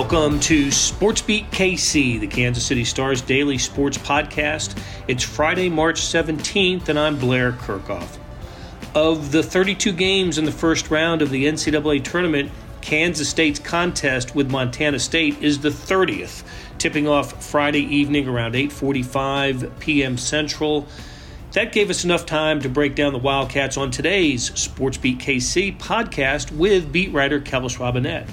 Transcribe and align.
Welcome 0.00 0.38
to 0.42 0.70
Sports 0.70 1.22
Beat 1.22 1.50
KC, 1.50 2.20
the 2.20 2.28
Kansas 2.28 2.64
City 2.64 2.84
Stars 2.84 3.20
daily 3.20 3.58
sports 3.58 3.98
podcast. 3.98 4.80
It's 5.08 5.24
Friday, 5.24 5.68
March 5.68 6.00
17th, 6.00 6.88
and 6.88 6.96
I'm 6.96 7.18
Blair 7.18 7.50
Kerkhoff. 7.50 8.16
Of 8.94 9.32
the 9.32 9.42
32 9.42 9.92
games 9.92 10.38
in 10.38 10.44
the 10.44 10.52
first 10.52 10.92
round 10.92 11.20
of 11.20 11.30
the 11.30 11.46
NCAA 11.46 12.04
tournament, 12.04 12.52
Kansas 12.80 13.28
State's 13.28 13.58
contest 13.58 14.36
with 14.36 14.52
Montana 14.52 15.00
State 15.00 15.42
is 15.42 15.58
the 15.58 15.70
30th, 15.70 16.44
tipping 16.78 17.08
off 17.08 17.44
Friday 17.44 17.82
evening 17.82 18.28
around 18.28 18.54
8:45 18.54 19.80
p.m. 19.80 20.16
Central. 20.16 20.86
That 21.54 21.72
gave 21.72 21.90
us 21.90 22.04
enough 22.04 22.24
time 22.24 22.62
to 22.62 22.68
break 22.68 22.94
down 22.94 23.12
the 23.12 23.18
Wildcats 23.18 23.76
on 23.76 23.90
today's 23.90 24.56
Sports 24.56 24.96
Beat 24.96 25.18
KC 25.18 25.76
podcast 25.76 26.52
with 26.52 26.92
beat 26.92 27.12
writer 27.12 27.40
Kellis 27.40 27.78
Robinett. 27.78 28.28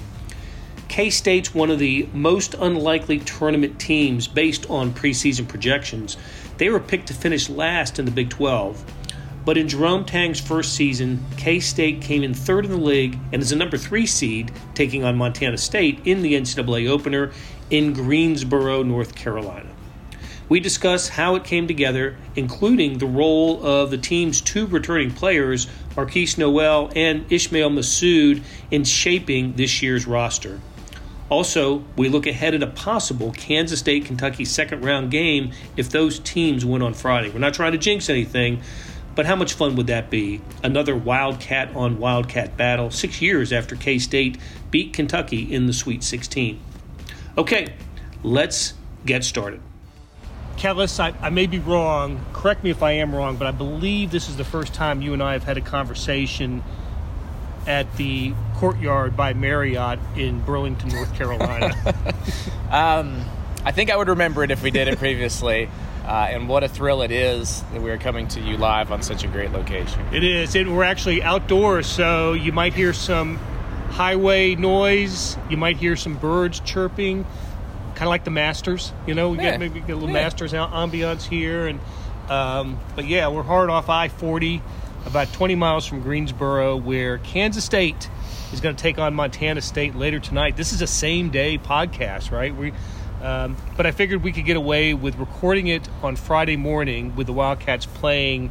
K 0.96 1.10
State's 1.10 1.54
one 1.54 1.70
of 1.70 1.78
the 1.78 2.08
most 2.14 2.54
unlikely 2.54 3.18
tournament 3.18 3.78
teams 3.78 4.26
based 4.26 4.64
on 4.70 4.94
preseason 4.94 5.46
projections. 5.46 6.16
They 6.56 6.70
were 6.70 6.80
picked 6.80 7.08
to 7.08 7.12
finish 7.12 7.50
last 7.50 7.98
in 7.98 8.06
the 8.06 8.10
Big 8.10 8.30
12. 8.30 8.82
But 9.44 9.58
in 9.58 9.68
Jerome 9.68 10.06
Tang's 10.06 10.40
first 10.40 10.72
season, 10.72 11.22
K 11.36 11.60
State 11.60 12.00
came 12.00 12.22
in 12.22 12.32
third 12.32 12.64
in 12.64 12.70
the 12.70 12.78
league 12.78 13.18
and 13.30 13.42
is 13.42 13.52
a 13.52 13.56
number 13.56 13.76
three 13.76 14.06
seed, 14.06 14.50
taking 14.72 15.04
on 15.04 15.18
Montana 15.18 15.58
State 15.58 16.00
in 16.06 16.22
the 16.22 16.32
NCAA 16.32 16.88
opener 16.88 17.30
in 17.68 17.92
Greensboro, 17.92 18.82
North 18.82 19.14
Carolina. 19.14 19.68
We 20.48 20.60
discuss 20.60 21.10
how 21.10 21.34
it 21.34 21.44
came 21.44 21.68
together, 21.68 22.16
including 22.36 22.96
the 22.96 23.04
role 23.04 23.62
of 23.62 23.90
the 23.90 23.98
team's 23.98 24.40
two 24.40 24.66
returning 24.66 25.10
players, 25.10 25.66
Markquis 25.90 26.38
Nowell 26.38 26.90
and 26.96 27.30
Ismael 27.30 27.68
Massoud, 27.68 28.42
in 28.70 28.84
shaping 28.84 29.52
this 29.56 29.82
year's 29.82 30.06
roster. 30.06 30.58
Also, 31.28 31.82
we 31.96 32.08
look 32.08 32.26
ahead 32.26 32.54
at 32.54 32.62
a 32.62 32.68
possible 32.68 33.32
Kansas 33.32 33.80
State 33.80 34.04
Kentucky 34.04 34.44
second 34.44 34.84
round 34.84 35.10
game 35.10 35.52
if 35.76 35.90
those 35.90 36.20
teams 36.20 36.64
win 36.64 36.82
on 36.82 36.94
Friday. 36.94 37.30
We're 37.30 37.40
not 37.40 37.54
trying 37.54 37.72
to 37.72 37.78
jinx 37.78 38.08
anything, 38.08 38.62
but 39.16 39.26
how 39.26 39.34
much 39.34 39.54
fun 39.54 39.74
would 39.74 39.88
that 39.88 40.08
be? 40.08 40.40
Another 40.62 40.94
Wildcat 40.94 41.74
on 41.74 41.98
Wildcat 41.98 42.56
battle 42.56 42.90
six 42.90 43.20
years 43.20 43.52
after 43.52 43.74
K 43.74 43.98
State 43.98 44.38
beat 44.70 44.92
Kentucky 44.92 45.52
in 45.52 45.66
the 45.66 45.72
Sweet 45.72 46.04
16. 46.04 46.60
Okay, 47.36 47.74
let's 48.22 48.74
get 49.04 49.24
started. 49.24 49.60
Kellis, 50.56 50.98
I, 51.00 51.12
I, 51.20 51.28
may 51.30 51.46
be 51.46 51.58
wrong. 51.58 52.24
Correct 52.32 52.64
me 52.64 52.70
if 52.70 52.82
I 52.82 52.92
am 52.92 53.14
wrong, 53.14 53.36
but 53.36 53.46
I 53.46 53.50
believe 53.50 54.10
this 54.10 54.28
is 54.28 54.36
the 54.36 54.44
first 54.44 54.72
time 54.72 55.02
you 55.02 55.12
and 55.12 55.22
I 55.22 55.34
have 55.34 55.44
had 55.44 55.58
a 55.58 55.60
conversation 55.60 56.62
at 57.66 57.96
the 57.96 58.32
courtyard 58.54 59.16
by 59.16 59.34
Marriott 59.34 59.98
in 60.16 60.40
Burlington, 60.40 60.90
North 60.90 61.14
Carolina? 61.14 61.74
um, 62.70 63.24
I 63.64 63.72
think 63.72 63.90
I 63.90 63.96
would 63.96 64.08
remember 64.08 64.44
it 64.44 64.50
if 64.50 64.62
we 64.62 64.70
did 64.70 64.88
it 64.88 64.98
previously. 64.98 65.68
Uh, 66.04 66.28
and 66.30 66.48
what 66.48 66.62
a 66.62 66.68
thrill 66.68 67.02
it 67.02 67.10
is 67.10 67.62
that 67.72 67.82
we 67.82 67.90
are 67.90 67.98
coming 67.98 68.28
to 68.28 68.40
you 68.40 68.56
live 68.56 68.92
on 68.92 69.02
such 69.02 69.24
a 69.24 69.26
great 69.26 69.50
location. 69.50 70.00
It 70.14 70.22
is. 70.22 70.54
It, 70.54 70.68
we're 70.68 70.84
actually 70.84 71.20
outdoors, 71.20 71.88
so 71.88 72.32
you 72.32 72.52
might 72.52 72.74
hear 72.74 72.92
some 72.92 73.38
highway 73.90 74.54
noise. 74.54 75.36
You 75.50 75.56
might 75.56 75.78
hear 75.78 75.96
some 75.96 76.14
birds 76.16 76.60
chirping, 76.60 77.24
kind 77.96 78.02
of 78.02 78.08
like 78.08 78.22
the 78.22 78.30
Masters. 78.30 78.92
You 79.04 79.14
know, 79.14 79.30
we 79.30 79.38
yeah. 79.38 79.50
get 79.50 79.60
maybe 79.60 79.80
get 79.80 79.90
a 79.90 79.94
little 79.94 80.08
yeah. 80.10 80.22
Masters 80.22 80.52
ambiance 80.52 81.24
here, 81.24 81.66
and 81.66 81.80
um, 82.28 82.78
but 82.94 83.06
yeah, 83.06 83.26
we're 83.26 83.42
hard 83.42 83.68
off 83.68 83.88
I 83.88 84.06
forty 84.06 84.62
about 85.06 85.32
20 85.32 85.54
miles 85.54 85.86
from 85.86 86.02
Greensboro, 86.02 86.76
where 86.76 87.18
Kansas 87.18 87.64
State 87.64 88.10
is 88.52 88.60
going 88.60 88.74
to 88.74 88.82
take 88.82 88.98
on 88.98 89.14
Montana 89.14 89.60
State 89.60 89.94
later 89.94 90.18
tonight. 90.18 90.56
This 90.56 90.72
is 90.72 90.82
a 90.82 90.86
same 90.86 91.30
day 91.30 91.58
podcast, 91.58 92.30
right? 92.30 92.54
We, 92.54 92.72
um, 93.22 93.56
but 93.76 93.86
I 93.86 93.92
figured 93.92 94.22
we 94.22 94.32
could 94.32 94.44
get 94.44 94.56
away 94.56 94.94
with 94.94 95.16
recording 95.16 95.68
it 95.68 95.88
on 96.02 96.16
Friday 96.16 96.56
morning 96.56 97.14
with 97.16 97.28
the 97.28 97.32
Wildcats 97.32 97.86
playing, 97.86 98.50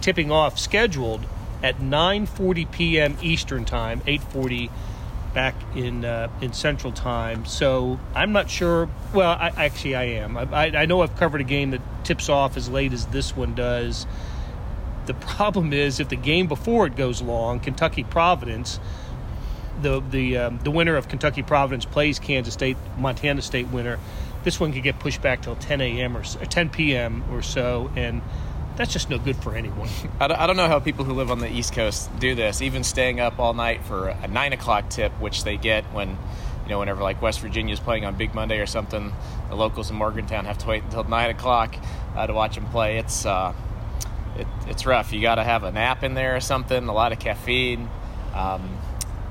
tipping 0.00 0.30
off 0.30 0.58
scheduled 0.58 1.26
at 1.62 1.78
9:40 1.78 2.70
p.m. 2.70 3.16
Eastern 3.20 3.64
Time, 3.64 4.00
8:40 4.02 4.70
back 5.34 5.54
in 5.76 6.04
uh, 6.04 6.28
in 6.40 6.52
Central 6.52 6.92
Time. 6.92 7.44
So 7.44 7.98
I'm 8.14 8.32
not 8.32 8.48
sure. 8.48 8.88
Well, 9.12 9.30
I, 9.30 9.52
actually 9.56 9.96
I 9.96 10.04
am. 10.04 10.36
I, 10.36 10.70
I 10.76 10.86
know 10.86 11.02
I've 11.02 11.16
covered 11.16 11.40
a 11.40 11.44
game 11.44 11.72
that 11.72 11.82
tips 12.04 12.28
off 12.28 12.56
as 12.56 12.68
late 12.68 12.92
as 12.92 13.06
this 13.06 13.36
one 13.36 13.54
does. 13.54 14.06
The 15.10 15.14
problem 15.14 15.72
is 15.72 15.98
if 15.98 16.08
the 16.08 16.14
game 16.14 16.46
before 16.46 16.86
it 16.86 16.94
goes 16.94 17.20
long, 17.20 17.58
Kentucky 17.58 18.04
Providence, 18.04 18.78
the 19.82 19.98
the 19.98 20.36
um, 20.36 20.60
the 20.62 20.70
winner 20.70 20.94
of 20.94 21.08
Kentucky 21.08 21.42
Providence 21.42 21.84
plays 21.84 22.20
Kansas 22.20 22.54
State, 22.54 22.76
Montana 22.96 23.42
State 23.42 23.66
winner. 23.70 23.98
This 24.44 24.60
one 24.60 24.72
could 24.72 24.84
get 24.84 25.00
pushed 25.00 25.20
back 25.20 25.42
till 25.42 25.56
10 25.56 25.80
a.m. 25.80 26.16
or 26.16 26.22
10 26.22 26.70
p.m. 26.70 27.24
or 27.32 27.42
so, 27.42 27.90
and 27.96 28.22
that's 28.76 28.92
just 28.92 29.10
no 29.10 29.18
good 29.18 29.34
for 29.34 29.56
anyone. 29.56 29.88
I 30.20 30.46
don't 30.46 30.56
know 30.56 30.68
how 30.68 30.78
people 30.78 31.04
who 31.04 31.12
live 31.12 31.32
on 31.32 31.40
the 31.40 31.50
East 31.50 31.72
Coast 31.72 32.08
do 32.20 32.36
this, 32.36 32.62
even 32.62 32.84
staying 32.84 33.18
up 33.18 33.40
all 33.40 33.52
night 33.52 33.82
for 33.82 34.10
a 34.10 34.28
nine 34.28 34.52
o'clock 34.52 34.90
tip, 34.90 35.10
which 35.20 35.42
they 35.42 35.56
get 35.56 35.82
when, 35.86 36.10
you 36.10 36.68
know, 36.68 36.78
whenever 36.78 37.02
like 37.02 37.20
West 37.20 37.40
Virginia 37.40 37.72
is 37.72 37.80
playing 37.80 38.04
on 38.04 38.14
Big 38.14 38.32
Monday 38.32 38.60
or 38.60 38.66
something, 38.66 39.12
the 39.48 39.56
locals 39.56 39.90
in 39.90 39.96
Morgantown 39.96 40.44
have 40.44 40.58
to 40.58 40.68
wait 40.68 40.84
until 40.84 41.02
nine 41.02 41.30
o'clock 41.30 41.74
uh, 42.14 42.28
to 42.28 42.32
watch 42.32 42.54
them 42.54 42.66
play. 42.66 42.98
It's 42.98 43.26
uh, 43.26 43.54
it, 44.36 44.46
it's 44.66 44.86
rough. 44.86 45.12
You 45.12 45.20
got 45.20 45.36
to 45.36 45.44
have 45.44 45.64
a 45.64 45.72
nap 45.72 46.02
in 46.02 46.14
there 46.14 46.36
or 46.36 46.40
something, 46.40 46.88
a 46.88 46.92
lot 46.92 47.12
of 47.12 47.18
caffeine. 47.18 47.88
Um, 48.34 48.78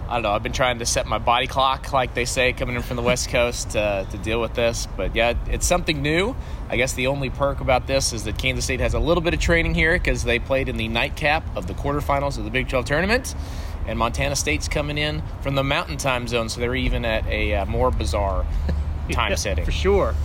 I 0.10 0.14
don't 0.14 0.24
know. 0.24 0.32
I've 0.32 0.42
been 0.42 0.54
trying 0.54 0.80
to 0.80 0.88
set 0.88 1.06
my 1.06 1.20
body 1.20 1.46
clock, 1.46 1.94
like 1.94 2.16
they 2.16 2.26
say, 2.26 2.52
coming 2.54 2.76
in 2.76 2.82
from 2.82 2.96
the 2.96 3.04
West 3.04 3.30
Coast 3.30 3.76
uh, 3.76 4.06
to 4.06 4.18
deal 4.18 4.42
with 4.42 4.56
this. 4.56 4.88
But 4.98 5.16
yeah, 5.16 5.36
it's 5.48 5.68
something 5.68 6.02
new. 6.02 6.36
I 6.68 6.78
guess 6.78 6.94
the 6.94 7.08
only 7.08 7.30
perk 7.30 7.60
about 7.62 7.86
this 7.86 8.12
is 8.12 8.24
that 8.24 8.40
Kansas 8.40 8.66
State 8.66 8.80
has 8.80 8.96
a 8.96 9.00
little 9.00 9.22
bit 9.22 9.36
of 9.36 9.40
training 9.40 9.76
here 9.76 9.94
because 9.94 10.24
they 10.24 10.40
played 10.40 10.68
in 10.68 10.78
the 10.78 10.88
nightcap 10.88 11.44
of 11.56 11.68
the 11.68 11.76
quarterfinals 11.76 12.40
of 12.40 12.44
the 12.44 12.50
Big 12.50 12.68
12 12.70 12.86
tournament. 12.86 13.36
And 13.86 14.00
Montana 14.00 14.36
State's 14.36 14.68
coming 14.68 14.98
in 14.98 15.22
from 15.42 15.54
the 15.54 15.64
mountain 15.64 15.98
time 15.98 16.28
zone, 16.28 16.50
so 16.50 16.60
they're 16.60 16.76
even 16.76 17.06
at 17.06 17.28
a 17.28 17.54
uh, 17.54 17.66
more 17.68 17.92
bizarre 17.92 18.48
time 19.12 19.30
yeah, 19.30 19.36
setting. 19.36 19.66
For 19.66 19.72
sure. 19.72 20.16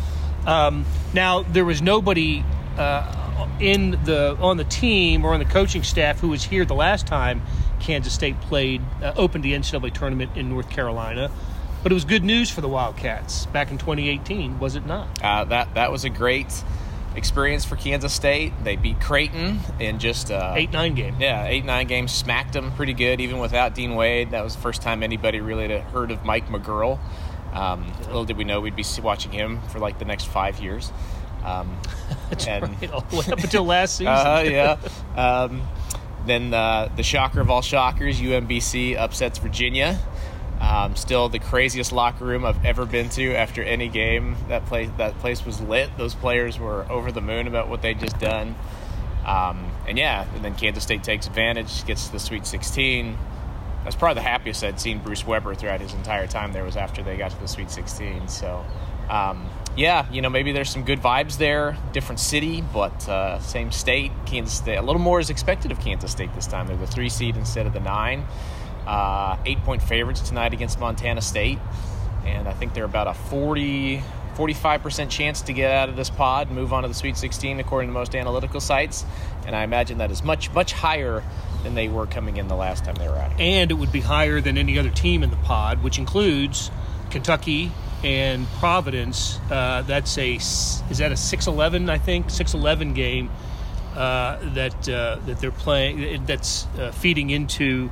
Um, 0.46 0.86
now, 1.12 1.42
there 1.42 1.64
was 1.64 1.82
nobody. 1.82 2.42
Uh, 2.78 3.23
in 3.60 3.92
the 4.04 4.36
on 4.40 4.56
the 4.56 4.64
team 4.64 5.24
or 5.24 5.32
on 5.32 5.38
the 5.38 5.44
coaching 5.44 5.82
staff 5.82 6.20
who 6.20 6.28
was 6.28 6.44
here 6.44 6.64
the 6.64 6.74
last 6.74 7.06
time 7.06 7.42
Kansas 7.80 8.12
State 8.12 8.40
played 8.42 8.82
uh, 9.02 9.12
opened 9.16 9.44
the 9.44 9.52
NCAA 9.52 9.92
tournament 9.92 10.32
in 10.36 10.48
North 10.48 10.70
Carolina. 10.70 11.30
But 11.82 11.92
it 11.92 11.94
was 11.94 12.06
good 12.06 12.24
news 12.24 12.50
for 12.50 12.62
the 12.62 12.68
Wildcats 12.68 13.44
back 13.46 13.70
in 13.70 13.76
2018, 13.76 14.58
was 14.58 14.74
it 14.74 14.86
not? 14.86 15.22
Uh, 15.22 15.44
that 15.44 15.74
that 15.74 15.92
was 15.92 16.04
a 16.04 16.10
great 16.10 16.64
experience 17.14 17.64
for 17.64 17.76
Kansas 17.76 18.12
State. 18.12 18.52
They 18.64 18.76
beat 18.76 19.00
Creighton 19.00 19.60
in 19.78 19.98
just 19.98 20.30
uh, 20.30 20.54
eight 20.56 20.72
nine 20.72 20.94
game. 20.94 21.16
Yeah, 21.20 21.46
eight 21.46 21.64
nine 21.64 21.86
games, 21.86 22.12
smacked 22.12 22.54
them 22.54 22.72
pretty 22.72 22.94
good, 22.94 23.20
even 23.20 23.38
without 23.38 23.74
Dean 23.74 23.94
Wade. 23.94 24.30
That 24.30 24.42
was 24.42 24.56
the 24.56 24.62
first 24.62 24.82
time 24.82 25.02
anybody 25.02 25.40
really 25.40 25.68
had 25.68 25.82
heard 25.82 26.10
of 26.10 26.24
Mike 26.24 26.48
McGuirl. 26.48 26.98
Um, 27.52 27.86
little 28.06 28.24
did 28.24 28.36
we 28.36 28.44
know 28.44 28.60
we'd 28.60 28.74
be 28.74 28.84
watching 29.02 29.30
him 29.30 29.60
for 29.68 29.78
like 29.78 29.98
the 29.98 30.04
next 30.04 30.24
five 30.24 30.58
years. 30.58 30.90
Um, 31.44 31.76
That's 32.30 32.46
and, 32.46 32.80
right. 32.80 32.90
All 32.90 33.00
the 33.02 33.16
way 33.16 33.24
up 33.32 33.38
until 33.44 33.64
last 33.64 33.96
season. 33.96 34.08
uh, 34.08 34.42
yeah. 34.46 34.78
Um, 35.16 35.62
then 36.26 36.54
uh, 36.54 36.90
the 36.96 37.02
shocker 37.02 37.40
of 37.40 37.50
all 37.50 37.62
shockers, 37.62 38.20
UMBC 38.20 38.96
upsets 38.96 39.38
Virginia. 39.38 39.98
Um, 40.60 40.96
still 40.96 41.28
the 41.28 41.38
craziest 41.38 41.92
locker 41.92 42.24
room 42.24 42.44
I've 42.44 42.64
ever 42.64 42.86
been 42.86 43.10
to 43.10 43.34
after 43.34 43.62
any 43.62 43.88
game. 43.88 44.36
That 44.48 44.64
place 44.66 44.88
that 44.96 45.18
place 45.18 45.44
was 45.44 45.60
lit. 45.60 45.90
Those 45.98 46.14
players 46.14 46.58
were 46.58 46.86
over 46.90 47.12
the 47.12 47.20
moon 47.20 47.46
about 47.46 47.68
what 47.68 47.82
they'd 47.82 47.98
just 47.98 48.18
done. 48.18 48.54
Um, 49.26 49.70
and 49.86 49.98
yeah, 49.98 50.26
and 50.34 50.44
then 50.44 50.54
Kansas 50.54 50.82
State 50.82 51.02
takes 51.02 51.26
advantage, 51.26 51.84
gets 51.86 52.06
to 52.06 52.12
the 52.12 52.20
Sweet 52.20 52.46
16. 52.46 53.16
That's 53.82 53.96
probably 53.96 54.22
the 54.22 54.28
happiest 54.28 54.64
I'd 54.64 54.80
seen 54.80 54.98
Bruce 55.00 55.26
Weber 55.26 55.54
throughout 55.54 55.80
his 55.80 55.92
entire 55.92 56.26
time 56.26 56.52
there 56.52 56.64
was 56.64 56.76
after 56.76 57.02
they 57.02 57.16
got 57.16 57.30
to 57.32 57.40
the 57.40 57.48
Sweet 57.48 57.70
16. 57.70 58.28
So 58.28 58.64
um, 59.10 59.48
yeah, 59.76 60.10
you 60.12 60.22
know, 60.22 60.30
maybe 60.30 60.52
there's 60.52 60.70
some 60.70 60.84
good 60.84 61.00
vibes 61.00 61.36
there. 61.38 61.76
Different 61.92 62.20
city, 62.20 62.62
but 62.72 63.08
uh, 63.08 63.40
same 63.40 63.72
state. 63.72 64.12
Kansas 64.26 64.54
State. 64.54 64.76
A 64.76 64.82
little 64.82 65.00
more 65.00 65.18
is 65.18 65.30
expected 65.30 65.72
of 65.72 65.80
Kansas 65.80 66.12
State 66.12 66.32
this 66.34 66.46
time. 66.46 66.66
They're 66.68 66.76
the 66.76 66.86
three 66.86 67.08
seed 67.08 67.36
instead 67.36 67.66
of 67.66 67.72
the 67.72 67.80
nine. 67.80 68.24
Uh, 68.86 69.36
eight 69.46 69.58
point 69.64 69.82
favorites 69.82 70.20
tonight 70.20 70.52
against 70.52 70.78
Montana 70.78 71.20
State. 71.20 71.58
And 72.24 72.46
I 72.46 72.52
think 72.52 72.72
they're 72.72 72.84
about 72.84 73.08
a 73.08 73.14
40, 73.14 74.02
45% 74.36 75.10
chance 75.10 75.42
to 75.42 75.52
get 75.52 75.70
out 75.70 75.88
of 75.88 75.96
this 75.96 76.08
pod, 76.08 76.50
move 76.50 76.72
on 76.72 76.82
to 76.82 76.88
the 76.88 76.94
Sweet 76.94 77.16
16, 77.16 77.60
according 77.60 77.90
to 77.90 77.94
most 77.94 78.14
analytical 78.14 78.60
sites. 78.60 79.04
And 79.46 79.56
I 79.56 79.64
imagine 79.64 79.98
that 79.98 80.10
is 80.10 80.22
much, 80.22 80.52
much 80.52 80.72
higher 80.72 81.22
than 81.64 81.74
they 81.74 81.88
were 81.88 82.06
coming 82.06 82.36
in 82.36 82.48
the 82.48 82.54
last 82.54 82.84
time 82.84 82.94
they 82.94 83.08
were 83.08 83.16
out. 83.16 83.38
And 83.40 83.70
it 83.70 83.74
would 83.74 83.92
be 83.92 84.00
higher 84.00 84.40
than 84.40 84.56
any 84.56 84.78
other 84.78 84.90
team 84.90 85.22
in 85.22 85.30
the 85.30 85.36
pod, 85.36 85.82
which 85.82 85.98
includes 85.98 86.70
Kentucky, 87.10 87.72
and 88.04 88.46
Providence. 88.58 89.40
Uh, 89.50 89.82
that's 89.82 90.16
a 90.18 90.34
is 90.34 90.98
that 90.98 91.10
a 91.10 91.16
six 91.16 91.46
eleven? 91.46 91.88
I 91.88 91.98
think 91.98 92.30
six 92.30 92.54
eleven 92.54 92.92
game 92.94 93.30
uh, 93.96 94.38
that 94.54 94.88
uh, 94.88 95.16
that 95.26 95.40
they're 95.40 95.50
playing. 95.50 96.26
That's 96.26 96.66
uh, 96.78 96.92
feeding 96.92 97.30
into 97.30 97.90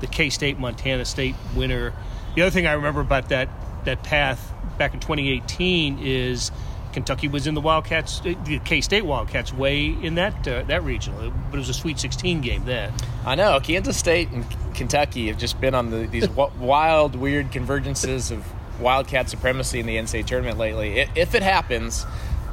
the 0.00 0.06
K 0.06 0.30
State 0.30 0.58
Montana 0.58 1.04
State 1.04 1.34
winner. 1.56 1.92
The 2.36 2.42
other 2.42 2.50
thing 2.50 2.66
I 2.66 2.72
remember 2.72 3.00
about 3.00 3.30
that 3.30 3.48
that 3.84 4.02
path 4.02 4.52
back 4.78 4.94
in 4.94 5.00
2018 5.00 5.98
is 6.00 6.50
Kentucky 6.92 7.28
was 7.28 7.46
in 7.46 7.54
the 7.54 7.60
Wildcats, 7.60 8.20
uh, 8.20 8.34
the 8.44 8.58
K 8.60 8.80
State 8.80 9.04
Wildcats, 9.04 9.52
way 9.52 9.86
in 9.86 10.16
that 10.16 10.46
uh, 10.46 10.62
that 10.64 10.82
regional, 10.84 11.30
but 11.50 11.56
it 11.56 11.58
was 11.58 11.68
a 11.68 11.74
Sweet 11.74 11.98
16 11.98 12.40
game 12.40 12.64
then. 12.64 12.92
I 13.24 13.34
know 13.34 13.58
Kansas 13.60 13.96
State 13.96 14.30
and 14.30 14.44
Kentucky 14.74 15.28
have 15.28 15.38
just 15.38 15.60
been 15.60 15.74
on 15.74 15.90
the, 15.90 16.06
these 16.06 16.28
wild, 16.58 17.16
weird 17.16 17.50
convergences 17.50 18.30
of 18.30 18.44
Wildcat 18.80 19.30
supremacy 19.30 19.80
in 19.80 19.86
the 19.86 19.96
NCAA 19.96 20.26
tournament 20.26 20.58
lately. 20.58 20.98
If 21.14 21.34
it 21.34 21.42
happens, 21.42 22.04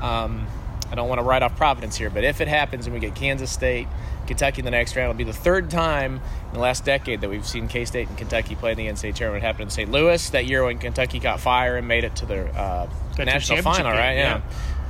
um, 0.01 0.47
I 0.91 0.95
don't 0.95 1.07
want 1.07 1.19
to 1.19 1.23
write 1.23 1.41
off 1.41 1.56
Providence 1.56 1.95
here, 1.95 2.09
but 2.09 2.23
if 2.23 2.41
it 2.41 2.47
happens 2.47 2.85
and 2.85 2.94
we 2.94 3.00
get 3.00 3.15
Kansas 3.15 3.51
State, 3.51 3.88
Kentucky 4.27 4.59
in 4.59 4.65
the 4.65 4.71
next 4.71 4.95
round, 4.95 5.09
it'll 5.09 5.18
be 5.18 5.23
the 5.23 5.33
third 5.33 5.69
time 5.69 6.21
in 6.50 6.53
the 6.53 6.59
last 6.59 6.85
decade 6.85 7.21
that 7.21 7.29
we've 7.29 7.47
seen 7.47 7.68
K 7.68 7.85
State 7.85 8.07
and 8.07 8.18
Kentucky 8.18 8.56
play 8.56 8.71
in 8.71 8.77
the 8.77 8.88
NCAA 8.88 9.15
tournament. 9.15 9.44
It 9.44 9.47
happened 9.47 9.63
in 9.63 9.69
St. 9.69 9.91
Louis 9.91 10.29
that 10.31 10.45
year 10.45 10.63
when 10.63 10.77
Kentucky 10.77 11.19
caught 11.19 11.39
fire 11.39 11.77
and 11.77 11.88
made 11.88 12.03
it 12.03 12.15
to 12.18 12.25
the 12.25 12.45
uh, 12.47 12.89
national 13.18 13.62
final, 13.62 13.91
right? 13.91 14.13
Yeah. 14.13 14.41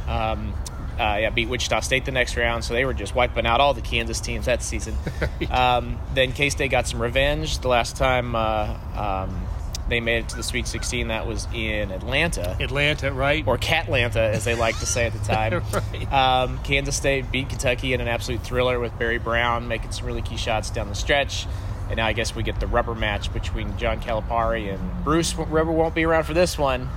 yeah. 0.08 0.32
Um, 0.32 0.54
uh, 1.00 1.18
yeah, 1.18 1.30
beat 1.30 1.50
Wichita 1.50 1.80
State 1.80 2.06
the 2.06 2.12
next 2.12 2.38
round, 2.38 2.64
so 2.64 2.74
they 2.74 2.86
were 2.86 2.94
just 2.94 3.16
wiping 3.16 3.48
out 3.48 3.60
all 3.60 3.74
the 3.74 3.82
Kansas 3.82 4.20
teams 4.20 4.46
that 4.46 4.62
season. 4.62 4.96
um, 5.52 6.00
then 6.14 6.32
K 6.32 6.50
State 6.50 6.70
got 6.70 6.88
some 6.88 7.02
revenge 7.02 7.60
the 7.60 7.70
last 7.70 7.96
time 7.96 8.36
uh, 8.36 8.78
um, 8.96 9.48
they 9.92 10.00
made 10.00 10.24
it 10.24 10.30
to 10.30 10.38
the 10.38 10.44
Sweet 10.44 10.68
16. 10.68 11.10
That 11.10 11.28
was 11.28 11.48
in 11.54 11.92
Atlanta. 11.92 12.56
Atlanta, 12.60 13.12
right? 13.12 13.46
Or 13.46 13.58
Catlanta, 13.58 14.22
as 14.22 14.46
they 14.46 14.56
like 14.56 14.80
to 14.80 14.86
say 14.86 15.06
at 15.06 15.14
the 15.14 15.20
time. 15.26 15.62
right. 15.74 16.14
um, 16.14 16.58
Kansas 16.64 16.96
State 16.96 17.30
beat 17.32 17.50
Kentucky 17.50 17.94
in 17.94 18.02
an 18.02 18.08
absolute 18.08 18.42
thriller 18.42 18.80
with 18.80 18.98
Barry 18.98 19.20
Brown 19.20 19.68
making 19.68 19.92
some 19.92 20.06
really 20.08 20.22
key 20.22 20.38
shots 20.38 20.70
down 20.70 20.88
the 20.88 20.96
stretch. 20.96 21.46
And 21.90 21.98
now 21.98 22.08
I 22.08 22.14
guess 22.14 22.34
we 22.34 22.42
get 22.42 22.60
the 22.62 22.68
rubber 22.68 22.96
match 22.96 23.34
between 23.34 23.78
John 23.78 24.00
Calipari 24.00 24.74
and 24.74 25.04
Bruce. 25.04 25.36
Rubber 25.36 25.72
won't 25.74 25.94
be 25.94 26.06
around 26.06 26.24
for 26.24 26.34
this 26.34 26.58
one. 26.58 26.90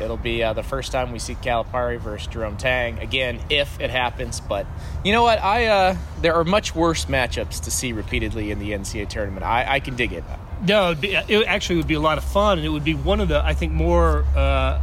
It'll 0.00 0.16
be 0.16 0.42
uh, 0.42 0.54
the 0.54 0.62
first 0.62 0.92
time 0.92 1.12
we 1.12 1.18
see 1.18 1.34
Calipari 1.36 2.00
versus 2.00 2.26
Jerome 2.26 2.56
Tang 2.56 2.98
again, 2.98 3.38
if 3.48 3.78
it 3.78 3.90
happens. 3.90 4.40
But 4.40 4.66
you 5.04 5.12
know 5.12 5.22
what? 5.22 5.40
I 5.40 5.66
uh, 5.66 5.96
there 6.20 6.34
are 6.34 6.44
much 6.44 6.74
worse 6.74 7.04
matchups 7.04 7.62
to 7.64 7.70
see 7.70 7.92
repeatedly 7.92 8.50
in 8.50 8.58
the 8.58 8.72
NCAA 8.72 9.08
tournament. 9.08 9.44
I, 9.44 9.74
I 9.74 9.80
can 9.80 9.94
dig 9.94 10.12
it. 10.12 10.24
No, 10.62 10.94
be, 10.94 11.14
it 11.14 11.46
actually 11.46 11.76
would 11.76 11.86
be 11.86 11.94
a 11.94 12.00
lot 12.00 12.18
of 12.18 12.24
fun, 12.24 12.58
and 12.58 12.66
it 12.66 12.70
would 12.70 12.84
be 12.84 12.94
one 12.94 13.20
of 13.20 13.28
the 13.28 13.42
I 13.42 13.54
think 13.54 13.72
more 13.72 14.24
uh, 14.36 14.78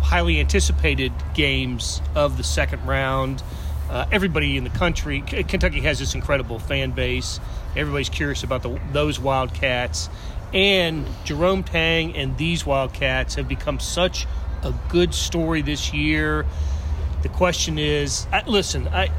highly 0.00 0.38
anticipated 0.38 1.12
games 1.34 2.00
of 2.14 2.36
the 2.36 2.44
second 2.44 2.86
round. 2.86 3.42
Uh, 3.90 4.06
everybody 4.12 4.56
in 4.56 4.64
the 4.64 4.70
country, 4.70 5.20
Kentucky 5.20 5.80
has 5.80 5.98
this 5.98 6.14
incredible 6.14 6.58
fan 6.58 6.92
base. 6.92 7.40
Everybody's 7.76 8.08
curious 8.08 8.42
about 8.42 8.62
the, 8.62 8.80
those 8.92 9.18
Wildcats, 9.18 10.08
and 10.52 11.06
Jerome 11.24 11.64
Tang 11.64 12.14
and 12.16 12.38
these 12.38 12.64
Wildcats 12.64 13.34
have 13.34 13.48
become 13.48 13.80
such 13.80 14.26
a 14.62 14.72
good 14.88 15.12
story 15.12 15.60
this 15.60 15.92
year. 15.92 16.46
The 17.22 17.28
question 17.28 17.78
is, 17.78 18.26
I, 18.32 18.44
listen, 18.46 18.86
I, 18.88 19.10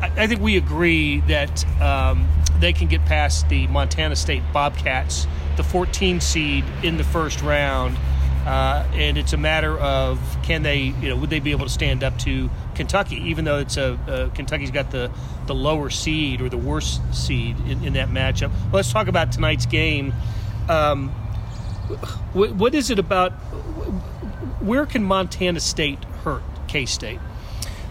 I, 0.00 0.12
I 0.16 0.26
think 0.26 0.40
we 0.40 0.56
agree 0.56 1.20
that 1.20 1.64
um, 1.80 2.28
they 2.62 2.72
can 2.72 2.86
get 2.86 3.04
past 3.04 3.48
the 3.48 3.66
Montana 3.66 4.14
State 4.16 4.42
Bobcats, 4.52 5.26
the 5.56 5.64
14 5.64 6.20
seed 6.20 6.64
in 6.82 6.96
the 6.96 7.04
first 7.04 7.42
round, 7.42 7.96
uh, 8.46 8.86
and 8.92 9.18
it's 9.18 9.32
a 9.32 9.36
matter 9.36 9.78
of 9.78 10.18
can 10.42 10.62
they, 10.62 10.78
you 10.78 11.08
know, 11.08 11.16
would 11.16 11.28
they 11.28 11.40
be 11.40 11.50
able 11.50 11.66
to 11.66 11.72
stand 11.72 12.02
up 12.02 12.18
to 12.20 12.48
Kentucky, 12.74 13.16
even 13.16 13.44
though 13.44 13.58
it's 13.58 13.76
a 13.76 13.94
uh, 14.08 14.28
Kentucky's 14.30 14.70
got 14.70 14.90
the 14.90 15.10
the 15.46 15.54
lower 15.54 15.90
seed 15.90 16.40
or 16.40 16.48
the 16.48 16.56
worst 16.56 17.00
seed 17.12 17.58
in, 17.68 17.84
in 17.84 17.92
that 17.94 18.08
matchup. 18.08 18.50
Well, 18.50 18.74
let's 18.74 18.92
talk 18.92 19.08
about 19.08 19.32
tonight's 19.32 19.66
game. 19.66 20.14
Um, 20.68 21.10
what, 22.32 22.52
what 22.54 22.74
is 22.74 22.90
it 22.90 22.98
about? 22.98 23.32
where 24.62 24.86
can 24.86 25.02
Montana 25.02 25.60
State 25.60 26.02
hurt 26.24 26.42
K 26.68 26.86
State? 26.86 27.18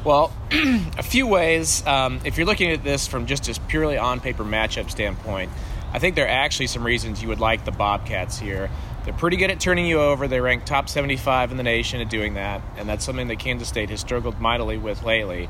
Well, 0.03 0.33
a 0.51 1.03
few 1.03 1.27
ways. 1.27 1.85
Um, 1.85 2.21
if 2.25 2.37
you're 2.37 2.47
looking 2.47 2.71
at 2.71 2.83
this 2.83 3.07
from 3.07 3.27
just 3.27 3.47
a 3.47 3.61
purely 3.61 3.99
on 3.99 4.19
paper 4.19 4.43
matchup 4.43 4.89
standpoint, 4.89 5.51
I 5.93 5.99
think 5.99 6.15
there 6.15 6.25
are 6.25 6.29
actually 6.29 6.67
some 6.67 6.83
reasons 6.83 7.21
you 7.21 7.27
would 7.27 7.39
like 7.39 7.65
the 7.65 7.71
Bobcats 7.71 8.39
here. 8.39 8.71
They're 9.03 9.13
pretty 9.13 9.37
good 9.37 9.51
at 9.51 9.59
turning 9.59 9.85
you 9.85 10.01
over. 10.01 10.27
They 10.27 10.39
rank 10.39 10.65
top 10.65 10.89
75 10.89 11.51
in 11.51 11.57
the 11.57 11.63
nation 11.63 12.01
at 12.01 12.09
doing 12.09 12.33
that, 12.33 12.61
and 12.77 12.89
that's 12.89 13.05
something 13.05 13.27
that 13.27 13.37
Kansas 13.37 13.67
State 13.67 13.91
has 13.91 13.99
struggled 13.99 14.39
mightily 14.39 14.77
with 14.77 15.03
lately. 15.03 15.49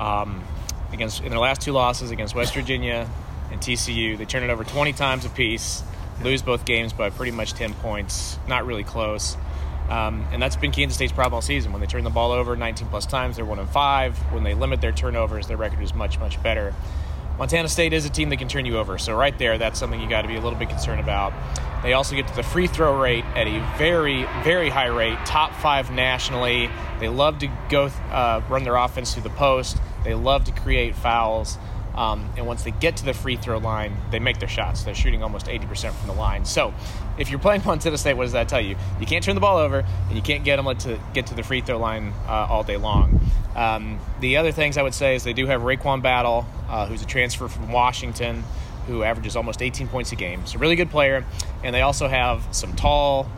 Um, 0.00 0.42
against 0.90 1.22
in 1.22 1.28
their 1.28 1.38
last 1.38 1.60
two 1.60 1.72
losses 1.72 2.10
against 2.10 2.34
West 2.34 2.54
Virginia 2.54 3.08
and 3.52 3.60
TCU, 3.60 4.16
they 4.16 4.24
turn 4.24 4.42
it 4.42 4.50
over 4.50 4.64
20 4.64 4.94
times 4.94 5.26
apiece, 5.26 5.82
lose 6.22 6.40
both 6.40 6.64
games 6.64 6.94
by 6.94 7.10
pretty 7.10 7.32
much 7.32 7.52
10 7.52 7.74
points. 7.74 8.38
Not 8.48 8.64
really 8.64 8.84
close. 8.84 9.36
Um, 9.88 10.26
and 10.32 10.42
that's 10.42 10.56
been 10.56 10.72
Kansas 10.72 10.96
State's 10.96 11.12
problem 11.12 11.34
all 11.34 11.42
season. 11.42 11.72
When 11.72 11.80
they 11.80 11.86
turn 11.86 12.04
the 12.04 12.10
ball 12.10 12.32
over 12.32 12.56
19 12.56 12.88
plus 12.88 13.06
times, 13.06 13.36
they're 13.36 13.44
one 13.44 13.58
and 13.58 13.68
five. 13.68 14.16
When 14.32 14.42
they 14.42 14.54
limit 14.54 14.80
their 14.80 14.92
turnovers, 14.92 15.46
their 15.46 15.56
record 15.56 15.82
is 15.82 15.94
much, 15.94 16.18
much 16.18 16.42
better. 16.42 16.74
Montana 17.38 17.68
State 17.68 17.92
is 17.92 18.06
a 18.06 18.10
team 18.10 18.30
that 18.30 18.36
can 18.36 18.48
turn 18.48 18.64
you 18.64 18.78
over. 18.78 18.96
So 18.96 19.14
right 19.14 19.36
there, 19.38 19.58
that's 19.58 19.78
something 19.78 20.00
you 20.00 20.08
got 20.08 20.22
to 20.22 20.28
be 20.28 20.36
a 20.36 20.40
little 20.40 20.58
bit 20.58 20.68
concerned 20.68 21.00
about. 21.00 21.32
They 21.82 21.92
also 21.92 22.14
get 22.14 22.28
to 22.28 22.36
the 22.36 22.42
free 22.42 22.66
throw 22.66 22.98
rate 22.98 23.24
at 23.34 23.46
a 23.46 23.58
very, 23.76 24.22
very 24.42 24.70
high 24.70 24.86
rate, 24.86 25.18
top 25.26 25.52
five 25.52 25.90
nationally. 25.90 26.70
They 27.00 27.08
love 27.08 27.40
to 27.40 27.48
go 27.68 27.90
uh, 28.10 28.40
run 28.48 28.62
their 28.62 28.76
offense 28.76 29.12
through 29.12 29.24
the 29.24 29.30
post. 29.30 29.78
They 30.04 30.14
love 30.14 30.44
to 30.44 30.52
create 30.52 30.94
fouls. 30.94 31.58
Um, 31.96 32.28
and 32.36 32.46
once 32.46 32.64
they 32.64 32.72
get 32.72 32.96
to 32.98 33.04
the 33.04 33.14
free 33.14 33.36
throw 33.36 33.58
line, 33.58 33.96
they 34.10 34.18
make 34.18 34.38
their 34.38 34.48
shots. 34.48 34.82
They're 34.82 34.94
shooting 34.94 35.22
almost 35.22 35.46
80% 35.46 35.92
from 35.92 36.08
the 36.08 36.14
line. 36.14 36.44
So, 36.44 36.74
if 37.18 37.30
you're 37.30 37.38
playing 37.38 37.62
Montana 37.66 37.96
State, 37.98 38.14
what 38.14 38.24
does 38.24 38.32
that 38.32 38.48
tell 38.48 38.60
you? 38.60 38.76
You 39.00 39.06
can't 39.06 39.22
turn 39.24 39.34
the 39.34 39.40
ball 39.40 39.58
over, 39.58 39.84
and 40.08 40.16
you 40.16 40.22
can't 40.22 40.44
get 40.44 40.56
them 40.56 40.76
to 40.78 40.98
get 41.12 41.26
to 41.28 41.34
the 41.34 41.42
free 41.42 41.60
throw 41.60 41.78
line 41.78 42.12
uh, 42.26 42.46
all 42.50 42.64
day 42.64 42.76
long. 42.76 43.20
Um, 43.54 44.00
the 44.20 44.36
other 44.36 44.50
things 44.50 44.76
I 44.76 44.82
would 44.82 44.94
say 44.94 45.14
is 45.14 45.22
they 45.22 45.32
do 45.32 45.46
have 45.46 45.62
RaeQuan 45.62 46.02
Battle, 46.02 46.46
uh, 46.68 46.86
who's 46.86 47.02
a 47.02 47.06
transfer 47.06 47.48
from 47.48 47.70
Washington, 47.70 48.42
who 48.86 49.02
averages 49.02 49.36
almost 49.36 49.62
18 49.62 49.88
points 49.88 50.12
a 50.12 50.16
game. 50.16 50.42
A 50.54 50.58
really 50.58 50.76
good 50.76 50.90
player, 50.90 51.24
and 51.62 51.74
they 51.74 51.80
also 51.80 52.08
have 52.08 52.46
some 52.50 52.74
tall, 52.74 53.28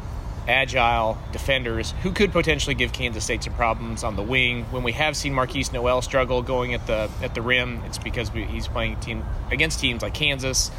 agile 0.49 1.19
defenders 1.33 1.93
who 2.03 2.13
could 2.13 2.33
potentially 2.33 2.75
give 2.75 2.93
Kansas 2.93 3.25
State 3.25 3.43
some 3.43 3.55
problems 3.55 4.05
on 4.05 4.17
the 4.17 4.23
wing. 4.23 4.65
When 4.71 4.83
we 4.83 4.93
have 4.93 5.17
seen 5.17 5.35
Markquis 5.35 5.73
Nowell 5.73 6.03
struggle 6.03 6.43
going 6.43 6.75
at 6.75 6.87
the 6.87 7.11
at 7.23 7.35
the 7.35 7.43
rim, 7.43 7.83
it's 7.87 7.99
because 7.99 8.33
we, 8.33 8.45
he's 8.45 8.69
playing 8.69 8.97
team 9.01 9.25
against 9.51 9.81
teams 9.81 10.03
like 10.03 10.15
Kansas 10.15 10.71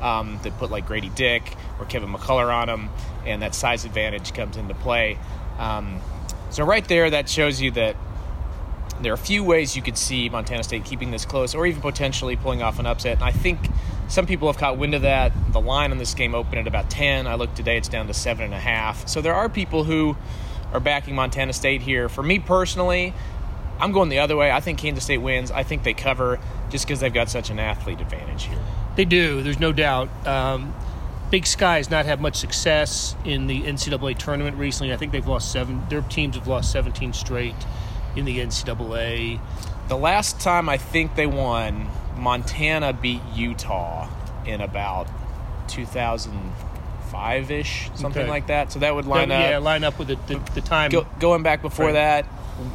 um, 0.00 0.38
that 0.42 0.56
put 0.58 0.70
like 0.70 0.86
Grady 0.86 1.10
Dick 1.10 1.54
or 1.78 1.86
Kevin 1.86 2.12
McCullar 2.12 2.52
on 2.52 2.68
him, 2.68 2.90
and 3.24 3.42
that 3.42 3.54
size 3.54 3.84
advantage 3.84 4.34
comes 4.34 4.56
into 4.56 4.74
play. 4.74 5.18
Um, 5.58 6.00
so 6.50 6.64
right 6.64 6.86
there, 6.86 7.08
that 7.10 7.28
shows 7.28 7.60
you 7.60 7.70
that 7.72 7.96
there 9.00 9.12
are 9.12 9.14
a 9.14 9.18
few 9.18 9.42
ways 9.42 9.74
you 9.74 9.82
could 9.82 9.98
see 9.98 10.28
Montana 10.28 10.62
State 10.62 10.84
keeping 10.84 11.10
this 11.10 11.24
close, 11.24 11.54
or 11.54 11.66
even 11.66 11.80
potentially 11.80 12.36
pulling 12.36 12.62
off 12.62 12.78
an 12.78 12.86
upset. 12.86 13.16
And 13.16 13.24
I 13.24 13.32
think 13.32 13.58
some 14.12 14.26
people 14.26 14.46
have 14.46 14.58
caught 14.58 14.76
wind 14.76 14.92
of 14.92 15.02
that. 15.02 15.32
The 15.54 15.60
line 15.60 15.90
on 15.90 15.96
this 15.96 16.12
game 16.12 16.34
opened 16.34 16.58
at 16.58 16.66
about 16.66 16.90
10. 16.90 17.26
I 17.26 17.34
looked 17.36 17.56
today, 17.56 17.78
it's 17.78 17.88
down 17.88 18.08
to 18.08 18.12
7.5. 18.12 19.08
So 19.08 19.22
there 19.22 19.32
are 19.32 19.48
people 19.48 19.84
who 19.84 20.18
are 20.70 20.80
backing 20.80 21.14
Montana 21.14 21.54
State 21.54 21.80
here. 21.80 22.10
For 22.10 22.22
me 22.22 22.38
personally, 22.38 23.14
I'm 23.80 23.90
going 23.90 24.10
the 24.10 24.18
other 24.18 24.36
way. 24.36 24.52
I 24.52 24.60
think 24.60 24.78
Kansas 24.78 25.04
State 25.04 25.22
wins. 25.22 25.50
I 25.50 25.62
think 25.62 25.82
they 25.82 25.94
cover 25.94 26.38
just 26.68 26.86
because 26.86 27.00
they've 27.00 27.12
got 27.12 27.30
such 27.30 27.48
an 27.48 27.58
athlete 27.58 28.02
advantage 28.02 28.44
here. 28.44 28.58
They 28.96 29.06
do. 29.06 29.42
There's 29.42 29.58
no 29.58 29.72
doubt. 29.72 30.10
Um, 30.26 30.74
Big 31.30 31.46
Sky 31.46 31.78
has 31.78 31.88
not 31.88 32.04
had 32.04 32.20
much 32.20 32.36
success 32.36 33.16
in 33.24 33.46
the 33.46 33.62
NCAA 33.62 34.18
tournament 34.18 34.58
recently. 34.58 34.92
I 34.92 34.98
think 34.98 35.12
they've 35.12 35.26
lost 35.26 35.50
seven. 35.50 35.86
Their 35.88 36.02
teams 36.02 36.36
have 36.36 36.46
lost 36.46 36.70
17 36.70 37.14
straight 37.14 37.54
in 38.14 38.26
the 38.26 38.40
NCAA. 38.40 39.40
The 39.88 39.96
last 39.96 40.38
time 40.38 40.68
I 40.68 40.76
think 40.76 41.14
they 41.14 41.26
won 41.26 41.88
Montana 42.16 42.92
beat 42.92 43.22
Utah 43.34 44.08
in 44.46 44.60
about 44.60 45.08
2005 45.68 47.50
ish, 47.50 47.90
something 47.94 48.22
okay. 48.22 48.30
like 48.30 48.46
that. 48.48 48.72
So 48.72 48.80
that 48.80 48.94
would 48.94 49.06
line 49.06 49.28
that, 49.30 49.44
up. 49.44 49.50
Yeah, 49.50 49.58
line 49.58 49.84
up 49.84 49.98
with 49.98 50.08
the, 50.08 50.16
the, 50.26 50.38
the 50.54 50.60
time. 50.60 50.90
Go, 50.90 51.06
going 51.18 51.42
back 51.42 51.62
before 51.62 51.86
right. 51.86 51.92
that, 51.92 52.26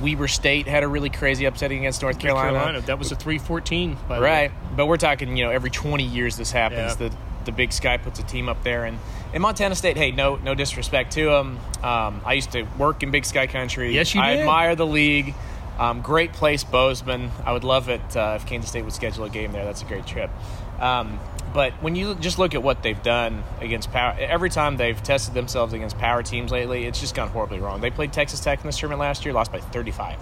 Weber 0.01 0.27
State 0.27 0.67
had 0.67 0.83
a 0.83 0.87
really 0.87 1.09
crazy 1.09 1.45
upsetting 1.45 1.79
against 1.79 2.01
North 2.01 2.19
Carolina. 2.19 2.51
Carolina. 2.53 2.81
That 2.81 2.99
was 2.99 3.11
a 3.11 3.15
314. 3.15 3.97
right. 4.09 4.51
But 4.75 4.87
we're 4.87 4.97
talking, 4.97 5.37
you 5.37 5.45
know, 5.45 5.51
every 5.51 5.69
20 5.69 6.03
years 6.03 6.37
this 6.37 6.51
happens. 6.51 6.99
Yeah. 6.99 7.09
The, 7.09 7.15
the 7.45 7.51
Big 7.51 7.71
Sky 7.71 7.97
puts 7.97 8.19
a 8.19 8.23
team 8.23 8.49
up 8.49 8.63
there. 8.63 8.85
And 8.85 8.99
in 9.33 9.41
Montana 9.41 9.75
State, 9.75 9.97
hey, 9.97 10.11
no 10.11 10.35
no 10.35 10.53
disrespect 10.53 11.13
to 11.13 11.25
them. 11.25 11.59
Um, 11.83 12.21
I 12.25 12.33
used 12.33 12.51
to 12.51 12.63
work 12.77 13.03
in 13.03 13.11
Big 13.11 13.25
Sky 13.25 13.47
country. 13.47 13.93
Yes, 13.93 14.13
you 14.13 14.21
I 14.21 14.33
did. 14.33 14.39
admire 14.41 14.75
the 14.75 14.85
league. 14.85 15.33
Um, 15.77 16.01
great 16.01 16.33
place, 16.33 16.63
Bozeman. 16.63 17.31
I 17.45 17.53
would 17.53 17.63
love 17.63 17.89
it 17.89 18.17
uh, 18.17 18.37
if 18.39 18.45
Kansas 18.47 18.69
State 18.69 18.83
would 18.83 18.93
schedule 18.93 19.25
a 19.25 19.29
game 19.29 19.51
there. 19.51 19.63
That's 19.63 19.83
a 19.83 19.85
great 19.85 20.07
trip. 20.07 20.31
Um, 20.79 21.19
but 21.53 21.73
when 21.81 21.95
you 21.95 22.15
just 22.15 22.39
look 22.39 22.55
at 22.55 22.63
what 22.63 22.83
they've 22.83 23.01
done 23.01 23.43
against 23.61 23.91
power, 23.91 24.15
every 24.19 24.49
time 24.49 24.77
they've 24.77 25.01
tested 25.01 25.33
themselves 25.33 25.73
against 25.73 25.97
power 25.97 26.23
teams 26.23 26.51
lately, 26.51 26.85
it's 26.85 26.99
just 26.99 27.15
gone 27.15 27.29
horribly 27.29 27.59
wrong. 27.59 27.81
They 27.81 27.89
played 27.89 28.11
Texas 28.11 28.39
Tech 28.39 28.59
in 28.59 28.65
this 28.65 28.77
tournament 28.77 28.99
last 28.99 29.23
year, 29.23 29.33
lost 29.33 29.51
by 29.51 29.59
35. 29.59 30.19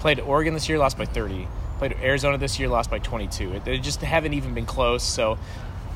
Played 0.00 0.20
Oregon 0.20 0.54
this 0.54 0.68
year, 0.68 0.78
lost 0.78 0.98
by 0.98 1.04
30. 1.04 1.48
Played 1.78 1.96
Arizona 2.02 2.38
this 2.38 2.58
year, 2.58 2.68
lost 2.68 2.90
by 2.90 2.98
22. 2.98 3.60
They 3.64 3.78
just 3.78 4.00
haven't 4.02 4.34
even 4.34 4.54
been 4.54 4.66
close. 4.66 5.02
So 5.02 5.38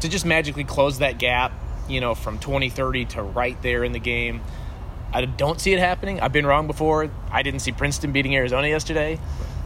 to 0.01 0.09
just 0.09 0.27
magically 0.27 0.65
close 0.65 0.99
that 0.99 1.19
gap, 1.19 1.53
you 1.89 2.01
know, 2.01 2.15
from 2.15 2.39
2030 2.39 3.05
to 3.07 3.23
right 3.23 3.61
there 3.63 3.85
in 3.85 3.93
the 3.93 3.99
game, 3.99 4.41
I 5.13 5.25
don't 5.25 5.61
see 5.61 5.73
it 5.73 5.79
happening. 5.79 6.21
I've 6.21 6.33
been 6.33 6.47
wrong 6.47 6.67
before. 6.67 7.11
I 7.31 7.43
didn't 7.43 7.61
see 7.61 7.73
Princeton 7.73 8.13
beating 8.13 8.35
Arizona 8.37 8.69
yesterday. 8.69 9.19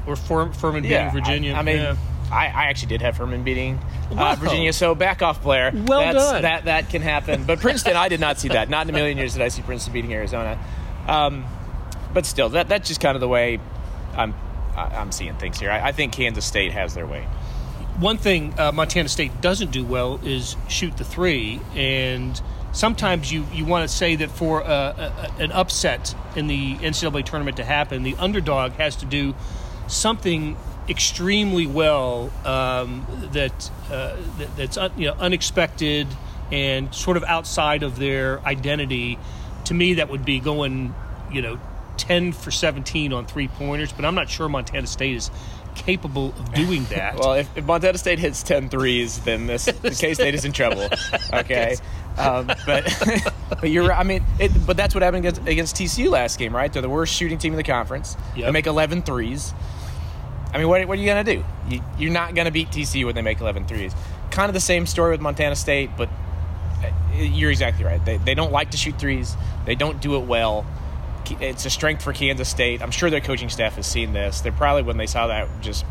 Or 0.06 0.16
Fur- 0.16 0.52
Furman 0.52 0.82
beating 0.82 0.96
Yeah, 0.98 1.10
Virginia. 1.10 1.54
I, 1.54 1.58
I 1.58 1.62
mean, 1.62 1.76
Yeah. 1.78 1.96
I, 2.30 2.46
I 2.46 2.64
actually 2.66 2.88
did 2.88 3.02
have 3.02 3.16
Furman 3.16 3.42
beating 3.42 3.78
uh, 4.16 4.36
Virginia. 4.38 4.72
So 4.72 4.94
back 4.94 5.20
off, 5.22 5.42
Blair. 5.42 5.72
Well 5.74 6.00
That's, 6.00 6.14
done. 6.30 6.42
That 6.42 6.64
that 6.66 6.88
can 6.88 7.02
happen. 7.02 7.44
But 7.44 7.58
Princeton, 7.60 7.96
I 7.96 8.08
did 8.08 8.20
not 8.20 8.38
see 8.38 8.48
that. 8.48 8.68
Not 8.70 8.86
in 8.88 8.90
a 8.94 8.96
million 8.96 9.18
years 9.18 9.32
did 9.32 9.42
I 9.42 9.48
see 9.48 9.62
Princeton 9.62 9.92
beating 9.92 10.12
Arizona. 10.14 10.56
Um, 11.08 11.44
but 12.14 12.26
still, 12.26 12.48
that 12.50 12.68
that's 12.68 12.86
just 12.86 13.00
kind 13.00 13.16
of 13.16 13.20
the 13.20 13.28
way 13.28 13.58
I'm 14.14 14.34
I'm 14.76 15.10
seeing 15.10 15.34
things 15.36 15.58
here. 15.58 15.70
I, 15.72 15.88
I 15.88 15.92
think 15.92 16.12
Kansas 16.12 16.44
State 16.44 16.70
has 16.72 16.94
their 16.94 17.06
way. 17.06 17.26
one 17.98 18.16
thing 18.16 18.54
uh, 18.58 18.70
Montana 18.72 19.08
State 19.08 19.40
doesn't 19.40 19.72
do 19.72 19.84
well 19.84 20.20
is 20.24 20.56
shoot 20.68 20.96
the 20.96 21.04
three, 21.04 21.60
and 21.74 22.40
sometimes 22.72 23.32
you, 23.32 23.46
you 23.52 23.64
want 23.64 23.88
to 23.88 23.94
say 23.94 24.16
that 24.16 24.30
for 24.30 24.62
uh, 24.62 25.32
a, 25.38 25.42
an 25.42 25.52
upset 25.52 26.14
in 26.36 26.46
the 26.46 26.76
NCAA 26.76 27.24
tournament 27.24 27.56
to 27.56 27.64
happen, 27.64 28.02
the 28.02 28.14
underdog 28.16 28.72
has 28.72 28.96
to 28.96 29.06
do 29.06 29.34
something 29.86 30.56
extremely 30.88 31.66
well 31.66 32.32
um, 32.44 33.06
that, 33.32 33.70
uh, 33.90 34.16
that 34.38 34.56
that's 34.56 34.76
un, 34.76 34.90
you 34.96 35.06
know 35.06 35.14
unexpected 35.14 36.06
and 36.50 36.92
sort 36.94 37.16
of 37.16 37.24
outside 37.24 37.82
of 37.82 37.98
their 37.98 38.40
identity. 38.40 39.18
To 39.66 39.74
me, 39.74 39.94
that 39.94 40.08
would 40.08 40.24
be 40.24 40.40
going 40.40 40.94
you 41.30 41.42
know. 41.42 41.58
10 41.96 42.32
for 42.32 42.50
17 42.50 43.12
on 43.12 43.26
three 43.26 43.46
pointers, 43.46 43.92
but 43.92 44.06
I'm 44.06 44.14
not 44.14 44.30
sure 44.30 44.48
Montana 44.48 44.86
State 44.86 45.16
is 45.16 45.30
capable 45.74 46.28
of 46.38 46.54
doing 46.54 46.84
that. 46.86 47.14
Well, 47.20 47.34
if, 47.34 47.56
if 47.56 47.64
Montana 47.64 47.98
State 47.98 48.18
hits 48.18 48.42
10 48.42 48.70
threes, 48.70 49.18
then 49.20 49.46
this 49.46 49.66
K 49.98 50.14
State 50.14 50.34
is 50.34 50.44
in 50.44 50.52
trouble. 50.52 50.88
Okay, 51.32 51.76
um, 52.20 52.46
but 52.66 53.32
but 53.60 53.70
you're 53.70 53.88
right. 53.88 53.98
I 53.98 54.02
mean, 54.02 54.24
it, 54.38 54.50
but 54.66 54.76
that's 54.76 54.94
what 54.94 55.02
happened 55.02 55.26
against, 55.26 55.48
against 55.48 55.76
TCU 55.76 56.10
last 56.10 56.38
game, 56.38 56.54
right? 56.54 56.72
They're 56.72 56.82
the 56.82 56.88
worst 56.88 57.14
shooting 57.14 57.38
team 57.38 57.52
in 57.52 57.56
the 57.56 57.62
conference. 57.62 58.16
Yep. 58.36 58.46
They 58.46 58.52
make 58.52 58.66
11 58.66 59.02
threes. 59.02 59.52
I 60.52 60.58
mean, 60.58 60.68
what, 60.68 60.86
what 60.86 60.98
are 60.98 61.00
you 61.00 61.06
gonna 61.06 61.24
do? 61.24 61.44
You, 61.68 61.80
you're 61.98 62.12
not 62.12 62.34
gonna 62.34 62.50
beat 62.50 62.68
TCU 62.68 63.06
when 63.06 63.14
they 63.14 63.22
make 63.22 63.40
11 63.40 63.66
threes. 63.66 63.94
Kind 64.30 64.48
of 64.48 64.54
the 64.54 64.60
same 64.60 64.86
story 64.86 65.12
with 65.12 65.20
Montana 65.20 65.56
State, 65.56 65.90
but 65.96 66.08
uh, 66.82 66.90
you're 67.14 67.50
exactly 67.50 67.84
right. 67.84 68.04
They, 68.04 68.18
they 68.18 68.34
don't 68.34 68.52
like 68.52 68.72
to 68.72 68.76
shoot 68.76 68.98
threes. 68.98 69.36
They 69.64 69.74
don't 69.74 70.00
do 70.00 70.16
it 70.16 70.26
well. 70.26 70.66
It's 71.40 71.64
a 71.64 71.70
strength 71.70 72.02
for 72.02 72.12
Kansas 72.12 72.48
State. 72.48 72.82
I'm 72.82 72.90
sure 72.90 73.10
their 73.10 73.20
coaching 73.20 73.50
staff 73.50 73.76
has 73.76 73.86
seen 73.86 74.12
this. 74.12 74.40
They're 74.40 74.50
probably 74.50 74.82
when 74.82 74.96
they 74.96 75.06
saw 75.06 75.28
that 75.28 75.48
just 75.60 75.84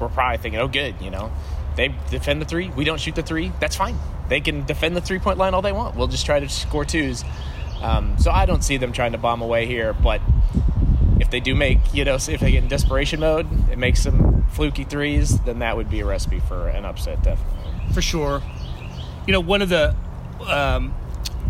were 0.00 0.08
probably 0.08 0.38
thinking, 0.38 0.60
"Oh, 0.60 0.66
good, 0.66 0.96
you 1.00 1.10
know, 1.10 1.30
they 1.76 1.94
defend 2.10 2.40
the 2.40 2.46
three. 2.46 2.68
We 2.70 2.84
don't 2.84 3.00
shoot 3.00 3.14
the 3.14 3.22
three. 3.22 3.52
That's 3.60 3.76
fine. 3.76 3.96
They 4.28 4.40
can 4.40 4.64
defend 4.64 4.96
the 4.96 5.00
three 5.00 5.18
point 5.18 5.38
line 5.38 5.54
all 5.54 5.62
they 5.62 5.72
want. 5.72 5.96
We'll 5.96 6.08
just 6.08 6.26
try 6.26 6.40
to 6.40 6.48
score 6.48 6.84
twos. 6.84 7.24
Um, 7.82 8.16
so 8.18 8.30
I 8.30 8.46
don't 8.46 8.64
see 8.64 8.76
them 8.76 8.92
trying 8.92 9.12
to 9.12 9.18
bomb 9.18 9.42
away 9.42 9.66
here. 9.66 9.92
But 9.92 10.20
if 11.20 11.30
they 11.30 11.40
do 11.40 11.54
make, 11.54 11.78
you 11.94 12.04
know, 12.04 12.14
if 12.14 12.26
they 12.26 12.50
get 12.50 12.62
in 12.62 12.68
desperation 12.68 13.20
mode 13.20 13.50
and 13.70 13.78
make 13.78 13.96
some 13.96 14.44
fluky 14.50 14.84
threes, 14.84 15.38
then 15.40 15.60
that 15.60 15.76
would 15.76 15.90
be 15.90 16.00
a 16.00 16.06
recipe 16.06 16.40
for 16.40 16.68
an 16.68 16.84
upset, 16.84 17.22
definitely. 17.22 17.92
for 17.92 18.02
sure. 18.02 18.42
You 19.26 19.32
know, 19.32 19.40
one 19.40 19.62
of 19.62 19.68
the 19.68 19.94
um, 20.48 20.90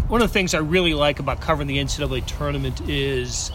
one 0.08 0.22
of 0.22 0.28
the 0.28 0.32
things 0.32 0.54
I 0.54 0.58
really 0.58 0.94
like 0.94 1.18
about 1.18 1.40
covering 1.40 1.68
the 1.68 1.78
NCAA 1.78 2.24
tournament 2.26 2.80
is 2.88 3.50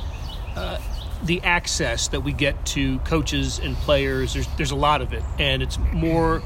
uh, 0.56 0.80
the 1.24 1.42
access 1.44 2.08
that 2.10 2.22
we 2.22 2.34
get 2.34 2.66
to 2.68 3.00
coaches 3.00 3.60
and 3.60 3.76
players. 3.78 4.34
There's 4.34 4.48
there's 4.58 4.72
a 4.72 4.76
lot 4.76 5.02
of 5.02 5.14
it, 5.14 5.24
and 5.40 5.62
it's 5.62 5.78
more 5.94 6.42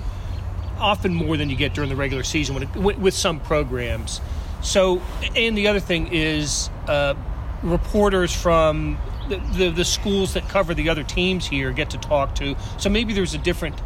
often 0.79 1.13
more 1.13 1.37
than 1.37 1.49
you 1.49 1.55
get 1.55 1.73
during 1.73 1.89
the 1.89 1.95
regular 1.95 2.23
season 2.23 2.61
it, 2.61 2.75
with, 2.75 2.97
with 2.97 3.13
some 3.13 3.39
programs. 3.39 4.21
So, 4.61 5.01
and 5.35 5.57
the 5.57 5.67
other 5.67 5.79
thing 5.79 6.09
is 6.11 6.69
uh, 6.87 7.13
reporters 7.63 8.33
from 8.33 8.97
the, 9.29 9.37
the, 9.37 9.69
the 9.69 9.85
schools 9.85 10.33
that 10.33 10.47
cover 10.49 10.73
the 10.73 10.89
other 10.89 11.03
teams 11.03 11.45
here 11.45 11.71
get 11.71 11.91
to 11.91 11.97
talk 11.97 12.35
to. 12.35 12.55
So 12.77 12.89
maybe 12.89 13.13
there's 13.13 13.33
a 13.33 13.39
different 13.39 13.79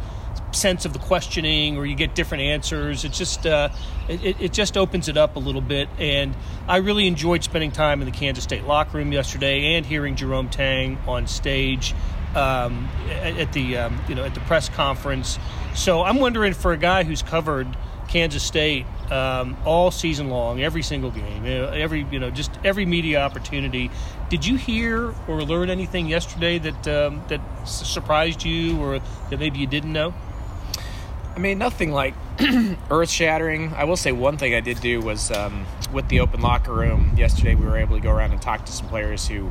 sense 0.52 0.84
of 0.84 0.92
the 0.92 0.98
questioning, 0.98 1.76
or 1.76 1.86
you 1.86 1.94
get 1.94 2.14
different 2.14 2.42
answers. 2.42 3.04
It 3.04 3.12
just 3.12 3.46
uh, 3.46 3.68
it, 4.08 4.40
it 4.40 4.52
just 4.52 4.76
opens 4.76 5.08
it 5.08 5.16
up 5.16 5.36
a 5.36 5.38
little 5.38 5.60
bit. 5.60 5.88
And 5.98 6.34
I 6.66 6.78
really 6.78 7.06
enjoyed 7.06 7.44
spending 7.44 7.72
time 7.72 8.00
in 8.00 8.06
the 8.06 8.16
Kansas 8.16 8.44
State 8.44 8.64
locker 8.64 8.98
room 8.98 9.12
yesterday 9.12 9.76
and 9.76 9.86
hearing 9.86 10.16
Jerome 10.16 10.48
Tang 10.48 10.98
on 11.06 11.26
stage 11.26 11.94
um, 12.34 12.88
at, 13.10 13.52
the 13.52 13.76
um, 13.76 14.00
you 14.08 14.14
know 14.14 14.24
at 14.24 14.34
the 14.34 14.40
press 14.40 14.68
conference. 14.68 15.38
So 15.74 16.02
I'm 16.02 16.18
wondering 16.18 16.54
for 16.54 16.72
a 16.72 16.76
guy 16.76 17.04
who's 17.04 17.22
covered 17.22 17.68
Kansas 18.08 18.42
State 18.42 18.86
um, 19.10 19.56
all 19.64 19.90
season 19.90 20.28
long, 20.30 20.60
every 20.60 20.82
single 20.82 21.10
game, 21.10 21.44
every 21.46 22.06
you 22.10 22.18
know 22.18 22.30
just 22.30 22.50
every 22.64 22.86
media 22.86 23.20
opportunity. 23.20 23.90
Did 24.28 24.46
you 24.46 24.56
hear 24.56 25.14
or 25.26 25.42
learn 25.42 25.70
anything 25.70 26.06
yesterday 26.06 26.58
that 26.58 26.88
um, 26.88 27.22
that 27.28 27.40
surprised 27.66 28.44
you 28.44 28.80
or 28.80 29.00
that 29.30 29.38
maybe 29.38 29.58
you 29.58 29.66
didn't 29.66 29.92
know? 29.92 30.14
I 31.34 31.38
mean, 31.38 31.58
nothing 31.58 31.92
like 31.92 32.14
earth 32.90 33.10
shattering. 33.10 33.72
I 33.74 33.84
will 33.84 33.96
say 33.96 34.12
one 34.12 34.36
thing 34.36 34.54
I 34.54 34.60
did 34.60 34.80
do 34.80 35.00
was 35.00 35.30
um, 35.30 35.64
with 35.92 36.08
the 36.08 36.20
open 36.20 36.40
locker 36.40 36.72
room 36.72 37.14
yesterday, 37.16 37.54
we 37.54 37.64
were 37.64 37.78
able 37.78 37.96
to 37.96 38.02
go 38.02 38.10
around 38.10 38.32
and 38.32 38.42
talk 38.42 38.66
to 38.66 38.72
some 38.72 38.88
players 38.88 39.28
who 39.28 39.50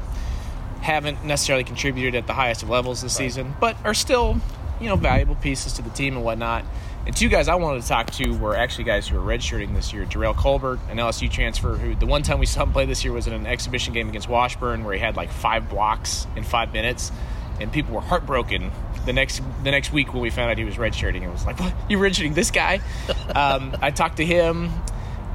haven't 0.82 1.24
necessarily 1.24 1.64
contributed 1.64 2.16
at 2.16 2.28
the 2.28 2.34
highest 2.34 2.64
of 2.64 2.70
levels 2.70 3.02
this 3.02 3.16
season, 3.16 3.54
but 3.60 3.76
are 3.84 3.94
still, 3.94 4.40
you 4.80 4.88
know, 4.88 4.96
valuable 4.96 5.36
pieces 5.36 5.74
to 5.74 5.82
the 5.82 5.90
team 5.90 6.16
and 6.16 6.24
whatnot. 6.24 6.66
And 7.06 7.16
two 7.16 7.30
guys 7.30 7.48
I 7.48 7.56
wanted 7.56 7.82
to 7.82 7.88
talk 7.88 8.12
to 8.12 8.38
were 8.38 8.56
actually 8.56 8.84
guys 8.84 9.08
who 9.08 9.20
were 9.20 9.26
redshirting 9.26 9.74
this 9.74 9.94
year. 9.94 10.06
Jerrell 10.06 10.36
Colbert, 10.36 10.80
an 10.90 10.98
LSU 10.98 11.32
transfer, 11.32 11.76
who 11.76 11.96
the 11.96 12.06
one 12.06 12.24
time 12.24 12.40
we 12.40 12.46
saw 12.46 12.64
him 12.64 12.72
play 12.72 12.86
this 12.86 13.04
year 13.04 13.14
was 13.14 13.28
in 13.28 13.34
an 13.34 13.46
exhibition 13.46 13.94
game 13.94 14.10
against 14.10 14.30
Washburn, 14.30 14.84
where 14.84 14.94
he 14.94 15.00
had 15.00 15.16
like 15.16 15.32
five 15.32 15.70
blocks 15.70 16.28
in 16.36 16.44
five 16.44 16.74
minutes, 16.74 17.12
and 17.60 17.72
people 17.72 17.96
were 17.96 18.02
heartbroken. 18.02 18.72
The 19.06 19.14
next 19.14 19.42
the 19.64 19.72
next 19.72 19.92
week 19.92 20.14
when 20.14 20.22
we 20.22 20.30
found 20.30 20.52
out 20.52 20.58
he 20.58 20.66
was 20.66 20.76
redshirting, 20.76 21.24
it 21.24 21.32
was 21.32 21.46
like, 21.46 21.60
"What? 21.60 21.74
You 21.90 21.98
redshirting 21.98 22.36
this 22.36 22.52
guy?" 22.52 22.82
um, 23.36 23.76
I 23.82 23.92
talked 23.92 24.18
to 24.18 24.26
him, 24.26 24.72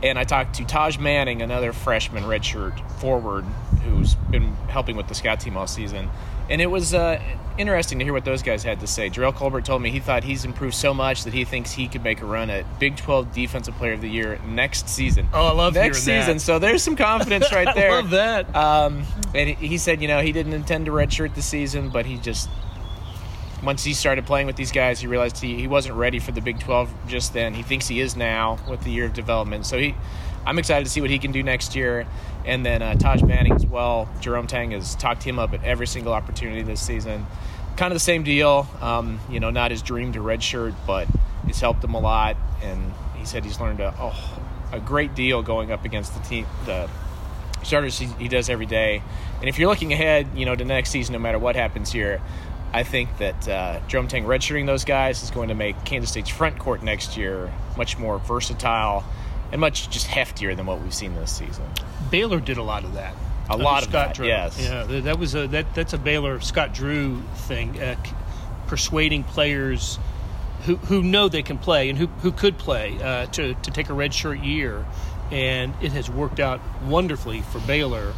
and 0.04 0.18
I 0.18 0.24
talked 0.24 0.56
to 0.56 0.64
Taj 0.64 0.98
Manning, 0.98 1.40
another 1.40 1.72
freshman 1.72 2.24
redshirt 2.24 2.78
forward 3.00 3.44
who's 3.84 4.14
been 4.14 4.54
helping 4.68 4.96
with 4.96 5.08
the 5.08 5.14
scout 5.14 5.40
team 5.40 5.56
all 5.56 5.66
season. 5.66 6.10
And 6.50 6.60
it 6.60 6.66
was 6.66 6.92
uh, 6.92 7.22
interesting 7.56 7.98
to 8.00 8.04
hear 8.04 8.12
what 8.12 8.26
those 8.26 8.42
guys 8.42 8.62
had 8.62 8.80
to 8.80 8.86
say. 8.86 9.08
Jerrell 9.08 9.34
Colbert 9.34 9.64
told 9.64 9.80
me 9.80 9.90
he 9.90 10.00
thought 10.00 10.22
he's 10.22 10.44
improved 10.44 10.74
so 10.74 10.92
much 10.92 11.24
that 11.24 11.32
he 11.32 11.44
thinks 11.44 11.72
he 11.72 11.88
could 11.88 12.04
make 12.04 12.20
a 12.20 12.26
run 12.26 12.50
at 12.50 12.78
Big 12.78 12.98
12 12.98 13.32
Defensive 13.32 13.74
Player 13.76 13.94
of 13.94 14.02
the 14.02 14.10
Year 14.10 14.38
next 14.46 14.90
season. 14.90 15.26
Oh, 15.32 15.46
I 15.46 15.52
love 15.52 15.72
next 15.72 16.04
hearing 16.04 16.20
that. 16.20 16.26
Next 16.26 16.26
season. 16.26 16.38
So 16.38 16.58
there's 16.58 16.82
some 16.82 16.96
confidence 16.96 17.50
right 17.52 17.74
there. 17.74 17.92
I 17.92 17.94
love 17.94 18.10
that. 18.10 18.54
Um, 18.54 19.04
and 19.34 19.48
he 19.48 19.78
said, 19.78 20.02
you 20.02 20.08
know, 20.08 20.20
he 20.20 20.32
didn't 20.32 20.52
intend 20.52 20.84
to 20.84 20.92
redshirt 20.92 21.34
the 21.34 21.42
season, 21.42 21.88
but 21.88 22.04
he 22.04 22.18
just 22.18 22.50
once 23.64 23.84
he 23.84 23.94
started 23.94 24.26
playing 24.26 24.46
with 24.46 24.56
these 24.56 24.72
guys, 24.72 25.00
he 25.00 25.06
realized 25.06 25.38
he, 25.38 25.56
he 25.56 25.66
wasn't 25.66 25.94
ready 25.94 26.18
for 26.18 26.32
the 26.32 26.40
Big 26.40 26.60
12 26.60 26.92
just 27.08 27.32
then. 27.32 27.54
He 27.54 27.62
thinks 27.62 27.88
he 27.88 28.00
is 28.00 28.16
now 28.16 28.58
with 28.68 28.82
the 28.82 28.90
year 28.90 29.06
of 29.06 29.14
development. 29.14 29.66
So 29.66 29.78
he, 29.78 29.94
I'm 30.46 30.58
excited 30.58 30.84
to 30.84 30.90
see 30.90 31.00
what 31.00 31.10
he 31.10 31.18
can 31.18 31.32
do 31.32 31.42
next 31.42 31.74
year. 31.74 32.06
And 32.44 32.64
then 32.64 32.82
uh, 32.82 32.94
Taj 32.94 33.22
Manning 33.22 33.52
as 33.52 33.66
well. 33.66 34.08
Jerome 34.20 34.46
Tang 34.46 34.72
has 34.72 34.94
talked 34.96 35.22
him 35.22 35.38
up 35.38 35.52
at 35.54 35.64
every 35.64 35.86
single 35.86 36.12
opportunity 36.12 36.62
this 36.62 36.80
season. 36.80 37.26
Kind 37.76 37.92
of 37.92 37.96
the 37.96 38.00
same 38.00 38.22
deal. 38.22 38.68
Um, 38.80 39.18
you 39.30 39.40
know, 39.40 39.50
not 39.50 39.70
his 39.70 39.82
dream 39.82 40.12
to 40.12 40.20
redshirt, 40.20 40.74
but 40.86 41.08
it's 41.48 41.60
helped 41.60 41.82
him 41.82 41.94
a 41.94 42.00
lot. 42.00 42.36
And 42.62 42.92
he 43.16 43.24
said 43.24 43.44
he's 43.44 43.60
learned 43.60 43.80
a, 43.80 43.94
oh, 43.98 44.40
a 44.72 44.80
great 44.80 45.14
deal 45.14 45.42
going 45.42 45.72
up 45.72 45.84
against 45.84 46.14
the 46.14 46.28
team, 46.28 46.46
the 46.66 46.88
starters 47.62 47.98
he, 47.98 48.06
he 48.18 48.28
does 48.28 48.50
every 48.50 48.66
day. 48.66 49.02
And 49.40 49.48
if 49.48 49.58
you're 49.58 49.68
looking 49.68 49.92
ahead, 49.92 50.28
you 50.34 50.44
know, 50.44 50.54
to 50.54 50.64
next 50.64 50.90
season, 50.90 51.14
no 51.14 51.18
matter 51.18 51.38
what 51.38 51.56
happens 51.56 51.90
here, 51.90 52.20
I 52.74 52.82
think 52.82 53.18
that 53.18 53.48
uh, 53.48 53.78
Jerome 53.86 54.08
Tang 54.08 54.24
redshirting 54.24 54.66
those 54.66 54.84
guys 54.84 55.22
is 55.22 55.30
going 55.30 55.48
to 55.48 55.54
make 55.54 55.84
Kansas 55.84 56.10
State's 56.10 56.28
front 56.28 56.58
court 56.58 56.82
next 56.82 57.16
year 57.16 57.52
much 57.76 57.96
more 58.00 58.18
versatile 58.18 59.04
and 59.52 59.60
much 59.60 59.88
just 59.90 60.08
heftier 60.08 60.56
than 60.56 60.66
what 60.66 60.82
we've 60.82 60.92
seen 60.92 61.14
this 61.14 61.30
season. 61.30 61.64
Baylor 62.10 62.40
did 62.40 62.56
a 62.56 62.64
lot 62.64 62.82
of 62.82 62.94
that. 62.94 63.14
A 63.48 63.56
lot 63.56 63.84
of 63.84 63.90
Scott 63.90 64.08
that, 64.08 64.14
Drew. 64.16 64.26
yes. 64.26 64.58
Yeah, 64.60 64.82
that 65.02 65.20
was 65.20 65.36
a 65.36 65.46
that 65.48 65.72
that's 65.72 65.92
a 65.92 65.98
Baylor 65.98 66.40
Scott 66.40 66.74
Drew 66.74 67.22
thing, 67.36 67.80
uh, 67.80 67.94
persuading 68.66 69.22
players 69.22 70.00
who 70.64 70.74
who 70.74 71.00
know 71.00 71.28
they 71.28 71.42
can 71.44 71.58
play 71.58 71.88
and 71.88 71.96
who 71.96 72.08
who 72.08 72.32
could 72.32 72.58
play 72.58 73.00
uh, 73.00 73.26
to 73.26 73.54
to 73.54 73.70
take 73.70 73.88
a 73.88 73.94
red 73.94 74.12
shirt 74.12 74.40
year, 74.40 74.84
and 75.30 75.74
it 75.80 75.92
has 75.92 76.10
worked 76.10 76.40
out 76.40 76.60
wonderfully 76.82 77.42
for 77.42 77.60
Baylor 77.60 78.14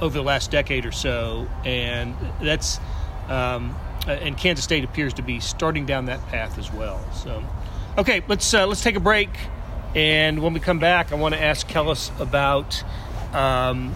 over 0.00 0.18
the 0.18 0.24
last 0.24 0.50
decade 0.50 0.86
or 0.86 0.92
so, 0.92 1.46
and 1.64 2.16
that's. 2.40 2.80
Um, 3.28 3.72
uh, 3.72 3.91
and 4.06 4.36
Kansas 4.36 4.64
State 4.64 4.84
appears 4.84 5.14
to 5.14 5.22
be 5.22 5.40
starting 5.40 5.86
down 5.86 6.06
that 6.06 6.26
path 6.28 6.58
as 6.58 6.72
well. 6.72 7.00
So, 7.12 7.42
okay, 7.98 8.22
let's 8.28 8.52
uh, 8.52 8.66
let's 8.66 8.82
take 8.82 8.96
a 8.96 9.00
break, 9.00 9.30
and 9.94 10.42
when 10.42 10.52
we 10.52 10.60
come 10.60 10.78
back, 10.78 11.12
I 11.12 11.16
want 11.16 11.34
to 11.34 11.42
ask 11.42 11.66
Kellis 11.68 12.18
about 12.20 12.82
um, 13.34 13.94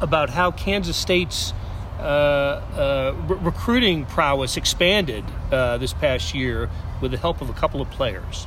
about 0.00 0.30
how 0.30 0.50
Kansas 0.50 0.96
State's 0.96 1.52
uh, 1.98 2.02
uh, 2.02 3.14
re- 3.26 3.38
recruiting 3.40 4.06
prowess 4.06 4.56
expanded 4.56 5.24
uh, 5.50 5.78
this 5.78 5.92
past 5.92 6.34
year 6.34 6.70
with 7.00 7.10
the 7.10 7.18
help 7.18 7.40
of 7.40 7.50
a 7.50 7.52
couple 7.52 7.80
of 7.80 7.90
players. 7.90 8.46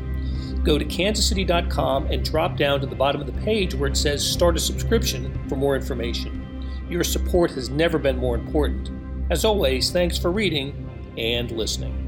go 0.63 0.77
to 0.77 0.85
kansascity.com 0.85 2.07
and 2.07 2.23
drop 2.23 2.57
down 2.57 2.81
to 2.81 2.87
the 2.87 2.95
bottom 2.95 3.21
of 3.21 3.27
the 3.27 3.41
page 3.41 3.73
where 3.73 3.89
it 3.89 3.97
says 3.97 4.27
Start 4.27 4.55
a 4.55 4.59
Subscription 4.59 5.47
for 5.49 5.55
more 5.55 5.75
information. 5.75 6.65
Your 6.89 7.03
support 7.03 7.51
has 7.51 7.69
never 7.69 7.97
been 7.97 8.17
more 8.17 8.35
important. 8.35 8.89
As 9.31 9.45
always, 9.45 9.91
thanks 9.91 10.17
for 10.17 10.31
reading 10.31 10.89
and 11.17 11.51
listening. 11.51 12.07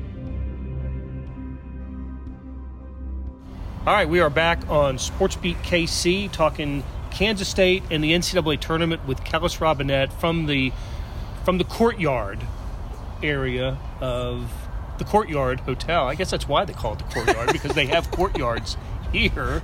All 3.86 3.94
right, 3.94 4.08
we 4.08 4.20
are 4.22 4.30
back 4.30 4.70
on 4.70 4.98
SportsBeat 4.98 5.58
KC 5.58 6.32
talking 6.32 6.84
Kansas 7.12 7.48
State 7.48 7.84
and 7.92 8.04
the 8.04 8.12
NCAA 8.12 8.60
tournament 8.60 9.06
with 9.06 9.20
Kellis 9.22 9.60
Robinett 9.60 10.12
from 10.14 10.46
the 10.46 10.72
from 11.44 11.58
the 11.58 11.66
courtyard 11.66 12.40
area 13.22 13.78
of 14.00 14.50
the 14.98 15.06
Courtyard 15.06 15.60
Hotel. 15.62 16.08
I 16.08 16.16
guess 16.16 16.32
that's 16.32 16.48
why 16.48 16.66
they 16.66 16.74
call 16.74 16.94
it 16.94 17.00
the 17.00 17.06
Courtyard 17.06 17.50
because 17.52 17.74
they 17.74 17.88
have 17.88 18.10
courtyards 18.12 18.78
here. 19.12 19.62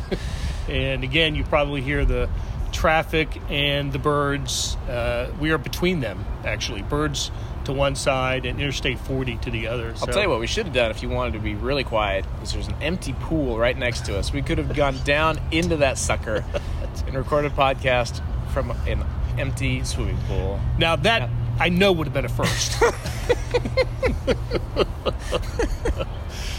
and 0.68 1.04
again, 1.04 1.34
you 1.34 1.44
probably 1.44 1.80
hear 1.80 2.04
the 2.04 2.28
traffic 2.72 3.40
and 3.48 3.92
the 3.92 3.98
birds. 3.98 4.76
Uh, 4.88 5.32
we 5.40 5.50
are 5.50 5.58
between 5.58 6.00
them, 6.00 6.24
actually. 6.44 6.82
Birds 6.82 7.30
to 7.64 7.72
one 7.72 7.96
side 7.96 8.46
and 8.46 8.60
Interstate 8.60 8.98
40 8.98 9.38
to 9.38 9.50
the 9.50 9.66
other. 9.66 9.88
I'll 10.00 10.06
tell 10.06 10.22
you 10.22 10.30
what 10.30 10.40
we 10.40 10.46
should 10.46 10.66
have 10.66 10.74
done 10.74 10.90
if 10.90 11.02
you 11.02 11.08
wanted 11.08 11.32
to 11.34 11.40
be 11.40 11.54
really 11.54 11.84
quiet 11.84 12.24
is 12.42 12.52
there's 12.52 12.68
an 12.68 12.76
empty 12.80 13.12
pool 13.12 13.58
right 13.58 13.76
next 13.76 14.06
to 14.06 14.16
us. 14.16 14.32
We 14.32 14.42
could 14.42 14.58
have 14.58 14.74
gone 14.74 14.96
down 15.04 15.40
into 15.50 15.76
that 15.78 15.98
sucker 15.98 16.44
and 17.06 17.14
recorded 17.14 17.52
a 17.52 17.54
podcast 17.54 18.22
from 18.52 18.70
an 18.86 19.04
empty 19.38 19.84
swimming 19.84 20.18
pool. 20.28 20.60
Now 20.78 20.96
that 20.96 21.22
yeah. 21.22 21.45
I 21.58 21.68
know 21.68 21.92
would 21.92 22.06
have 22.06 22.14
been 22.14 22.24
a 22.24 22.28
first. 22.28 22.72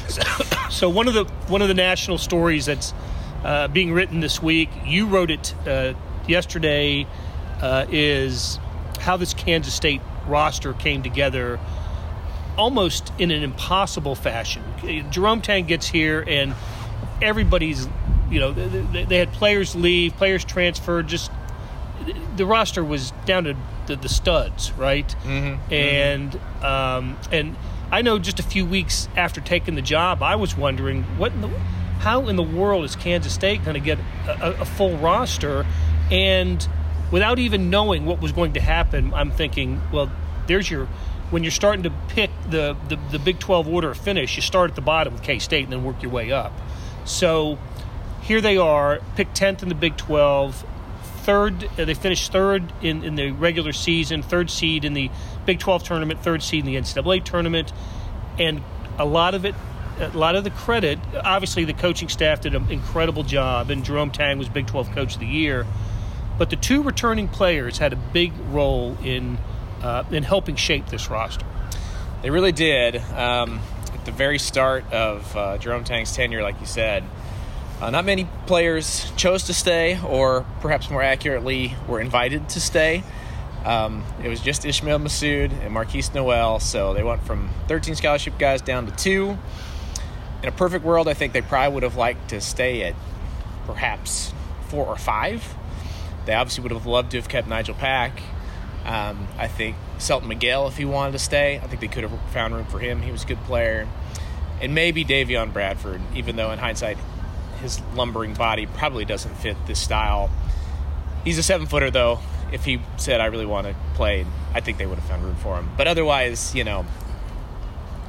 so, 0.08 0.24
so, 0.70 0.90
one 0.90 1.08
of 1.08 1.14
the 1.14 1.26
one 1.48 1.62
of 1.62 1.68
the 1.68 1.74
national 1.74 2.18
stories 2.18 2.66
that's 2.66 2.94
uh, 3.44 3.68
being 3.68 3.94
written 3.94 4.20
this 4.20 4.42
week, 4.42 4.70
you 4.86 5.08
wrote 5.08 5.32
it 5.32 5.54
uh, 5.68 5.94
yesterday, 6.28 7.06
uh, 7.62 7.86
is 7.90 8.60
how 9.00 9.18
this 9.18 9.34
Kansas 9.34 9.74
State 9.74 10.02
roster 10.28 10.74
came 10.74 11.04
together 11.04 11.60
almost 12.58 13.14
in 13.20 13.32
an 13.32 13.44
impossible 13.44 14.16
fashion. 14.16 14.64
Jerome 15.12 15.42
Tang 15.42 15.66
gets 15.66 15.88
here 15.88 16.24
and 16.28 16.56
everybody's, 17.22 17.88
you 18.30 18.40
know, 18.40 18.52
they, 18.52 19.06
they 19.06 19.18
had 19.18 19.32
players 19.34 19.76
leave, 19.76 20.16
players 20.18 20.44
transferred, 20.44 21.08
just 21.08 21.32
the 22.36 22.46
roster 22.46 22.84
was 22.84 23.12
down 23.26 23.46
to 23.46 23.56
the, 23.88 23.96
the 23.96 24.10
studs, 24.10 24.72
right? 24.74 25.08
Mm-hmm. 25.24 25.74
And 25.74 26.32
mm-hmm. 26.32 26.66
Um, 26.66 27.18
and 27.32 27.56
I 27.92 28.02
know 28.02 28.20
just 28.20 28.40
a 28.40 28.44
few 28.44 28.66
weeks 28.66 29.08
after 29.16 29.42
taking 29.42 29.76
the 29.76 29.82
job, 29.82 30.22
I 30.22 30.36
was 30.36 30.58
wondering 30.58 31.04
what, 31.18 31.32
in 31.32 31.42
the, 31.42 31.48
how 32.00 32.28
in 32.28 32.36
the 32.36 32.44
world 32.44 32.84
is 32.86 32.96
Kansas 32.96 33.34
State 33.34 33.64
going 33.64 33.76
to 33.76 33.80
get 33.80 34.00
a, 34.28 34.62
a, 34.62 34.66
full 34.66 34.98
roster? 34.98 35.66
And 36.12 36.68
without 37.12 37.40
even 37.40 37.70
knowing 37.70 38.06
what 38.06 38.22
was 38.22 38.32
going 38.32 38.54
to 38.54 38.62
happen, 38.62 39.14
I'm 39.14 39.32
thinking, 39.32 39.82
well, 39.92 40.12
there's 40.48 40.70
your 40.70 40.88
when 41.30 41.44
you're 41.44 41.52
starting 41.52 41.84
to 41.84 41.90
pick 42.08 42.30
the, 42.50 42.78
the, 42.88 42.98
the 43.12 43.20
Big 43.20 43.38
12 43.38 43.68
order 43.68 43.92
of 43.92 43.98
finish, 43.98 44.38
you 44.38 44.42
start 44.42 44.70
at 44.70 44.76
the 44.76 44.82
bottom 44.82 45.12
with 45.12 45.24
K 45.24 45.40
State 45.40 45.66
and 45.66 45.74
then 45.74 45.84
work 45.84 46.02
your 46.02 46.12
way 46.12 46.32
up. 46.32 46.54
So 47.04 47.58
here 48.22 48.40
they 48.40 48.58
are, 48.58 49.02
picked 49.16 49.38
10th 49.38 49.62
in 49.62 49.70
the 49.70 49.76
Big 49.76 49.98
12 49.98 50.66
third. 51.28 51.70
Uh, 51.78 51.84
they 51.84 51.94
finished 51.94 52.32
third 52.32 52.72
in, 52.82 53.04
in 53.04 53.16
the 53.16 53.32
regular 53.32 53.74
season, 53.74 54.24
third 54.24 54.50
seed 54.50 54.86
in 54.86 54.94
the 54.94 55.12
Big 55.46 55.60
12 55.60 55.84
tournament, 55.84 56.24
third 56.24 56.42
seed 56.42 56.66
in 56.66 56.66
the 56.66 56.78
NCAA 56.78 57.22
tournament, 57.24 57.74
and 58.40 58.64
a 58.98 59.04
lot 59.04 59.36
of 59.36 59.44
it, 59.44 59.54
a 60.00 60.18
lot 60.18 60.38
of 60.38 60.46
the 60.46 60.50
credit. 60.50 60.98
Obviously, 61.14 61.66
the 61.66 61.74
coaching 61.74 62.08
staff 62.08 62.40
did 62.42 62.56
an 62.56 62.72
incredible 62.72 63.24
job, 63.24 63.70
and 63.70 63.84
Jerome 63.84 64.10
Tang 64.10 64.38
was 64.38 64.48
Big 64.48 64.68
12 64.68 64.92
Coach 64.92 65.16
of 65.16 65.20
the 65.20 65.28
Year. 65.28 65.68
But 66.38 66.50
the 66.50 66.56
two 66.56 66.82
returning 66.82 67.28
players 67.28 67.78
had 67.78 67.92
a 67.92 67.98
big 67.98 68.32
role 68.50 68.98
in 69.04 69.38
uh, 69.82 70.06
in 70.10 70.24
helping 70.24 70.56
shape 70.56 70.88
this 70.88 71.10
roster. 71.10 71.46
They 72.22 72.30
really 72.30 72.54
did. 72.54 72.96
Um, 72.96 73.60
at 73.94 74.06
the 74.06 74.14
very 74.14 74.40
start 74.40 74.92
of 74.94 75.36
uh, 75.36 75.58
Jerome 75.58 75.84
Tang's 75.84 76.16
tenure, 76.16 76.42
like 76.42 76.60
you 76.62 76.66
said, 76.66 77.04
uh, 77.82 77.90
not 77.92 78.06
many 78.06 78.28
players 78.48 79.12
chose 79.18 79.44
to 79.44 79.54
stay, 79.54 80.00
or 80.02 80.46
perhaps 80.62 80.90
more 80.90 81.04
accurately, 81.04 81.76
were 81.88 82.00
invited 82.00 82.50
to 82.50 82.60
stay. 82.60 83.04
Um, 83.66 84.04
it 84.24 84.30
was 84.30 84.40
just 84.40 84.66
Ismael 84.66 85.00
Massoud 85.00 85.52
and 85.52 85.76
Markquis 85.76 86.14
Nowell, 86.14 86.60
so 86.60 86.94
they 86.94 87.04
went 87.04 87.24
from 87.24 87.50
13 87.68 87.96
scholarship 87.96 88.38
guys 88.40 88.62
down 88.62 88.86
to 88.88 88.96
two. 88.96 89.38
In 90.42 90.50
a 90.50 90.52
perfect 90.52 90.86
world, 90.86 91.08
I 91.08 91.14
think 91.14 91.34
they 91.34 91.42
probably 91.42 91.74
would 91.74 91.84
have 91.84 91.98
liked 91.98 92.30
to 92.30 92.42
stay 92.42 92.84
at 92.84 92.96
perhaps 93.66 94.34
four 94.70 94.86
or 94.86 94.96
five. 94.96 95.56
They 96.26 96.34
obviously 96.34 96.64
would 96.64 96.72
have 96.72 96.86
loved 96.86 97.12
to 97.12 97.18
have 97.18 97.30
kept 97.30 97.48
Nigel 97.48 97.76
Pack. 97.76 98.22
Um, 98.86 99.28
I 99.38 99.48
think 99.48 99.76
Selton 99.98 100.30
Miguel, 100.30 100.68
if 100.68 100.78
he 100.78 100.86
wanted 100.86 101.12
to 101.12 101.20
stay, 101.20 101.58
I 101.58 101.68
think 101.68 101.82
they 101.82 101.88
could 101.88 102.04
have 102.04 102.20
found 102.32 102.56
room 102.56 102.66
for 102.66 102.80
him. 102.80 103.02
He 103.02 103.12
was 103.12 103.24
a 103.24 103.28
good 103.28 103.44
player. 103.44 103.88
And 104.62 104.74
maybe 104.74 105.04
Davion 105.04 105.52
Bradford, 105.52 106.02
even 106.16 106.36
though 106.38 106.52
in 106.52 106.60
hindsight 106.60 106.98
his 107.62 107.82
lumbering 107.96 108.34
body 108.34 108.66
probably 108.66 109.06
doesn't 109.06 109.36
fit 109.36 109.58
this 109.68 109.80
style. 109.80 110.30
He's 111.24 111.38
a 111.38 111.44
seven 111.44 111.68
footer 111.68 111.92
though. 111.92 112.20
If 112.52 112.64
he 112.64 112.82
said 112.98 113.20
I 113.20 113.26
really 113.26 113.46
want 113.46 113.68
to 113.68 113.76
play, 113.96 114.26
I 114.54 114.62
think 114.62 114.78
they 114.78 114.86
would 114.86 114.98
have 114.98 115.08
found 115.08 115.24
room 115.24 115.36
for 115.36 115.58
him. 115.58 115.70
But 115.76 115.88
otherwise, 115.88 116.56
you 116.56 116.64
know, 116.64 116.86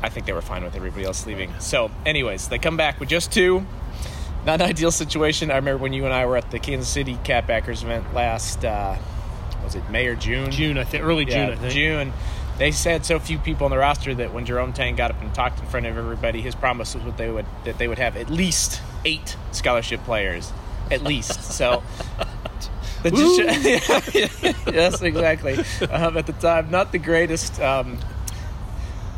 I 0.03 0.09
think 0.09 0.27
they 0.27 0.33
were 0.33 0.43
fine 0.43 0.63
with 0.63 0.77
everybody 0.77 1.05
else 1.05 1.27
leaving. 1.27 1.53
So, 1.59 1.91
anyways, 2.07 2.49
they 2.49 2.59
come 2.59 2.77
back 2.77 3.01
with 3.01 3.09
just 3.09 3.33
two. 3.33 3.67
Not 4.47 4.61
an 4.61 4.69
ideal 4.69 4.93
situation. 4.93 5.51
I 5.51 5.57
remember 5.57 5.83
when 5.83 5.93
you 5.93 6.05
and 6.05 6.15
I 6.15 6.25
were 6.27 6.37
at 6.37 6.51
the 6.53 6.61
Kansas 6.61 6.89
City 6.89 7.19
Catbackers 7.25 7.83
event 7.83 8.15
last, 8.15 8.65
uh, 8.65 8.97
was 9.65 9.75
it 9.75 9.91
May 9.91 10.07
or 10.07 10.15
June? 10.15 10.53
June, 10.53 10.79
I 10.79 10.85
think, 10.85 11.03
early 11.03 11.25
June, 11.25 11.49
yeah, 11.49 11.55
I 11.55 11.57
think. 11.57 11.73
June 11.73 12.13
they 12.59 12.73
said 12.73 13.07
so 13.07 13.19
few 13.19 13.39
people 13.39 13.65
on 13.67 13.71
the 13.71 13.79
roster 13.79 14.15
that 14.17 14.35
when 14.35 14.45
Jerome 14.45 14.73
Tang 14.73 14.97
got 14.97 15.13
up 15.13 15.23
and 15.23 15.33
talked 15.33 15.61
in 15.61 15.67
front 15.67 15.87
of 15.87 15.97
everybody, 15.97 16.41
his 16.41 16.55
promise 16.55 16.95
was 16.95 17.05
what 17.05 17.17
they 17.17 17.31
would 17.31 17.47
that 17.65 17.79
they 17.79 17.87
would 17.89 17.99
have 17.99 18.17
at 18.17 18.29
least 18.29 18.83
eight 19.05 19.37
scholarship 19.53 20.03
players, 20.05 20.53
at 20.91 21.03
least. 21.03 21.43
So. 21.45 21.83
Just, 23.05 23.39
yes, 24.67 25.03
exactly. 25.03 25.57
Um, 25.89 26.17
at 26.17 26.27
the 26.27 26.35
time, 26.41 26.69
not 26.69 26.91
the 26.91 26.99
greatest 26.99 27.61
um, 27.61 27.97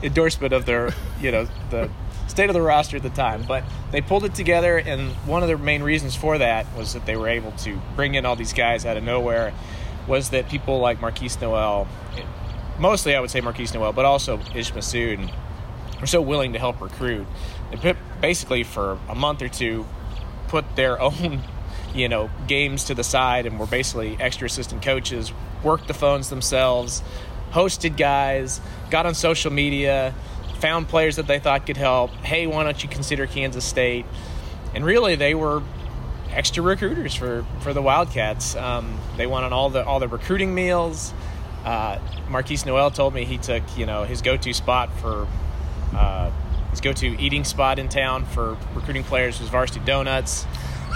endorsement 0.03 0.53
of 0.53 0.66
their, 0.66 0.90
you 1.18 1.33
know, 1.33 1.48
the 1.70 1.88
state 2.26 2.50
of 2.50 2.55
the 2.55 2.61
roster 2.61 2.98
at 2.98 3.03
the 3.03 3.09
time, 3.09 3.42
but 3.48 3.64
they 3.90 4.03
pulled 4.03 4.26
it 4.26 4.35
together, 4.35 4.76
and 4.76 5.12
one 5.26 5.42
of 5.42 5.48
the 5.48 5.57
main 5.57 5.83
reasons 5.83 6.14
for 6.14 6.37
that 6.37 6.66
was 6.76 6.92
that 6.92 7.07
they 7.07 7.16
were 7.16 7.29
able 7.29 7.53
to 7.53 7.81
bring 7.96 8.16
in 8.16 8.26
all 8.26 8.37
these 8.37 8.53
guys 8.53 8.85
out 8.85 8.98
of 8.98 9.03
nowhere. 9.03 9.55
Was 10.07 10.29
that 10.31 10.50
people 10.50 10.79
like 10.81 11.00
Markquis 11.00 11.40
Nowell 11.40 11.88
mostly 12.81 13.14
I 13.14 13.21
would 13.21 13.31
say 13.31 13.40
Markquis 13.40 13.73
Nowell, 13.75 13.93
but 13.93 14.05
also 14.05 14.40
Ish 14.55 14.73
Massoud 14.73 15.31
are 16.01 16.07
so 16.07 16.21
willing 16.21 16.55
to 16.55 16.59
help 16.59 16.81
recruit. 16.81 17.27
They 17.71 17.95
basically 18.21 18.64
for 18.64 18.99
a 19.09 19.14
month 19.14 19.43
or 19.43 19.49
two 19.49 19.87
put 20.49 20.64
their 20.75 21.01
own, 21.01 21.43
you 21.95 22.09
know, 22.09 22.31
games 22.49 22.85
to 22.85 22.95
the 22.95 23.05
side 23.05 23.47
and 23.47 23.59
were 23.59 23.66
basically 23.66 24.16
extra 24.19 24.47
assistant 24.47 24.83
coaches, 24.83 25.33
worked 25.62 25.87
the 25.87 25.95
phones 25.95 26.31
themselves, 26.31 27.03
hosted 27.53 27.97
guys, 27.97 28.61
got 28.90 29.07
on 29.07 29.14
social 29.14 29.53
media, 29.53 30.14
found 30.59 30.88
players 30.88 31.16
that 31.16 31.27
they 31.27 31.38
thought 31.38 31.66
could 31.66 31.77
help. 31.77 32.11
Hey, 32.11 32.47
why 32.47 32.64
don't 32.64 32.83
you 32.83 32.88
consider 32.88 33.27
Kansas 33.27 33.64
State? 33.64 34.07
And 34.75 34.85
really, 34.85 35.16
they 35.16 35.35
were 35.35 35.62
extra 36.31 36.62
recruiters 36.62 37.14
for, 37.14 37.45
for 37.61 37.73
the 37.73 37.83
Wildcats. 37.83 38.55
Um, 38.55 38.99
they 39.16 39.27
went 39.27 39.45
on 39.45 39.53
all 39.53 39.71
the 39.71 39.85
all 39.85 39.99
the 39.99 40.09
recruiting 40.09 40.55
meals. 40.55 41.12
Uh, 41.64 41.99
Markquis 42.29 42.64
Nowell 42.64 42.90
told 42.90 43.12
me 43.14 43.25
he 43.25 43.37
took 43.38 43.62
you 43.77 43.87
know 43.87 44.05
his 44.05 44.23
go 44.23 44.37
to 44.37 44.53
spot 44.55 44.90
for 44.99 45.29
uh, 45.94 46.31
his 46.70 46.81
go 46.81 46.92
to 46.92 47.07
eating 47.20 47.44
spot 47.44 47.79
in 47.79 47.88
town 47.88 48.25
for 48.25 48.57
recruiting 48.75 49.05
players 49.05 49.40
was 49.40 49.49
Varsity 49.51 49.81
Donuts. 49.85 50.46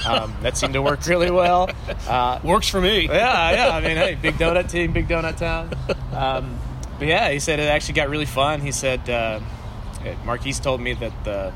Um, 0.06 0.34
that 0.42 0.56
seemed 0.56 0.74
to 0.74 0.82
work 0.82 1.06
really 1.06 1.30
well. 1.30 1.70
Uh, 2.08 2.40
Works 2.42 2.68
for 2.68 2.80
me. 2.80 3.06
yeah, 3.06 3.50
yeah. 3.52 3.68
I 3.76 3.80
mean, 3.80 3.96
hey, 3.96 4.14
big 4.16 4.34
donut 4.36 4.68
team, 4.70 4.92
big 4.92 5.06
donut 5.08 5.36
town. 5.36 5.72
Um, 6.12 6.58
but 6.98 7.08
yeah, 7.08 7.30
he 7.30 7.38
said 7.38 7.58
it 7.60 7.64
actually 7.68 7.94
got 7.94 8.08
really 8.08 8.26
fun. 8.26 8.60
He 8.60 8.72
said 8.72 9.08
uh, 9.08 9.40
Markquis 10.24 10.62
told 10.62 10.80
me 10.80 10.94
that 10.94 11.12
the 11.24 11.52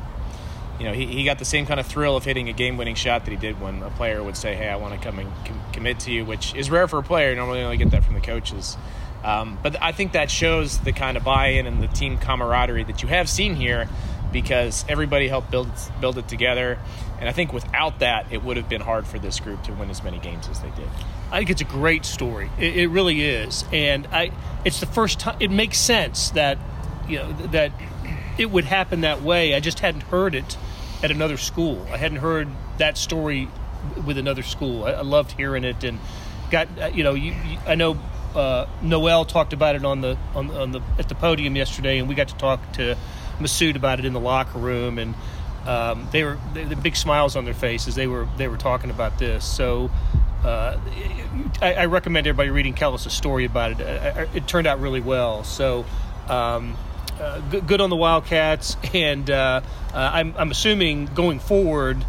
you 0.79 0.85
know 0.87 0.93
he, 0.93 1.07
he 1.07 1.25
got 1.25 1.39
the 1.39 1.45
same 1.45 1.67
kind 1.67 1.81
of 1.81 1.87
thrill 1.87 2.17
of 2.17 2.25
hitting 2.25 2.49
a 2.49 2.53
game-winning 2.53 2.95
shot 2.95 3.25
that 3.25 3.31
he 3.31 3.37
did 3.37 3.61
when 3.61 3.83
a 3.83 3.91
player 3.91 4.23
would 4.23 4.37
say, 4.37 4.55
"Hey, 4.55 4.69
I 4.69 4.77
want 4.77 4.95
to 4.95 5.01
come 5.05 5.19
and 5.19 5.31
com- 5.45 5.61
commit 5.73 5.99
to 6.01 6.13
you," 6.13 6.25
which 6.25 6.55
is 6.55 6.71
rare 6.71 6.87
for 6.89 6.99
a 6.99 7.03
player. 7.03 7.35
Normally, 7.35 7.59
you 7.61 7.65
only 7.65 7.77
get 7.77 7.91
that 7.91 8.05
from 8.05 8.15
the 8.15 8.21
coaches. 8.21 8.77
Um, 9.25 9.59
but 9.63 9.81
I 9.83 9.93
think 9.93 10.13
that 10.13 10.31
shows 10.31 10.79
the 10.79 10.93
kind 10.93 11.17
of 11.17 11.25
buy-in 11.25 11.67
and 11.67 11.83
the 11.83 11.89
team 11.89 12.19
camaraderie 12.19 12.85
that 12.85 13.03
you 13.03 13.09
have 13.09 13.29
seen 13.29 13.57
here, 13.57 13.89
because 14.33 14.85
everybody 14.89 15.27
helped 15.29 15.51
build 15.51 15.69
build 16.01 16.19
it 16.19 16.29
together. 16.29 16.79
And 17.19 17.29
I 17.29 17.33
think 17.33 17.53
without 17.53 17.99
that, 17.99 18.31
it 18.31 18.45
would 18.45 18.57
have 18.57 18.69
been 18.69 18.81
hard 18.81 19.07
for 19.07 19.19
this 19.19 19.41
group 19.41 19.65
to 19.65 19.73
win 19.73 19.91
as 19.91 20.05
many 20.05 20.19
games 20.19 20.49
as 20.49 20.61
they 20.61 20.71
did. 20.71 20.89
I 21.33 21.39
think 21.39 21.51
it's 21.51 21.61
a 21.61 21.65
great 21.65 22.05
story. 22.05 22.49
It, 22.59 22.77
it 22.77 22.87
really 22.89 23.25
is, 23.25 23.65
and 23.73 24.07
I. 24.13 24.31
It's 24.65 24.81
the 24.81 24.87
first 24.87 25.19
time. 25.19 25.37
It 25.41 25.51
makes 25.51 25.79
sense 25.79 26.31
that 26.31 26.59
you 27.09 27.19
know 27.19 27.33
that 27.49 27.73
it 28.39 28.51
would 28.51 28.65
happen 28.65 29.01
that 29.01 29.23
way. 29.23 29.55
I 29.55 29.61
just 29.61 29.81
hadn't 29.81 30.03
heard 30.03 30.35
it 30.35 30.57
at 31.03 31.11
another 31.11 31.37
school. 31.37 31.87
I 31.93 31.97
hadn't 31.97 32.19
heard 32.19 32.49
that 32.79 32.97
story 32.97 33.49
with 34.07 34.17
another 34.17 34.43
school. 34.43 34.85
I, 34.85 34.93
I 34.93 35.03
loved 35.03 35.33
hearing 35.33 35.65
it, 35.65 35.83
and 35.83 35.99
got 36.51 36.69
uh, 36.81 36.87
you 36.95 37.03
know. 37.03 37.15
You, 37.15 37.33
you, 37.33 37.59
I 37.67 37.75
know 37.75 37.99
uh, 38.35 38.67
Nowell 38.83 39.25
talked 39.25 39.53
about 39.53 39.77
it 39.77 39.85
on 39.85 40.01
the 40.01 40.19
on, 40.35 40.51
on 40.51 40.73
the 40.73 40.81
at 40.99 41.09
the 41.09 41.15
podium 41.15 41.57
yesterday, 41.57 41.99
and 41.99 42.09
we 42.09 42.15
got 42.15 42.29
to 42.29 42.37
talk 42.37 42.73
to 42.75 42.97
Massoud 43.39 43.77
about 43.77 43.99
it 43.99 44.05
in 44.05 44.13
the 44.13 44.21
locker 44.21 44.59
room, 44.59 44.99
and 44.99 45.15
um, 45.67 46.09
they 46.13 46.25
were 46.25 46.39
they, 46.55 46.65
the 46.65 46.77
big 46.77 46.97
smiles 46.97 47.37
on 47.37 47.45
their 47.45 47.55
faces. 47.55 47.95
They 47.95 48.07
were 48.07 48.29
they 48.37 48.49
were 48.49 48.57
talking 48.57 48.91
about 48.91 49.19
this. 49.19 49.45
So 49.45 49.91
uh, 50.45 50.79
I, 51.61 51.75
I, 51.75 51.87
recommend 51.87 52.27
everybody 52.27 52.51
reading 52.51 52.75
Kellis' 52.75 53.11
story 53.11 53.45
about 53.45 53.73
it. 53.73 53.81
It, 53.81 54.29
it 54.35 54.49
turned 54.49 54.67
out 54.67 54.81
really 54.81 55.01
well. 55.01 55.45
So. 55.45 55.85
Um, 56.29 56.77
uh, 57.19 57.41
good, 57.51 57.67
good, 57.67 57.81
on 57.81 57.91
the 57.91 57.97
Wildcats, 57.97 58.77
and 58.95 59.29
uh, 59.29 59.61
uh, 59.93 60.11
I'm, 60.13 60.35
I'm, 60.39 60.53
assuming 60.53 61.07
going 61.07 61.41
forward, 61.41 62.05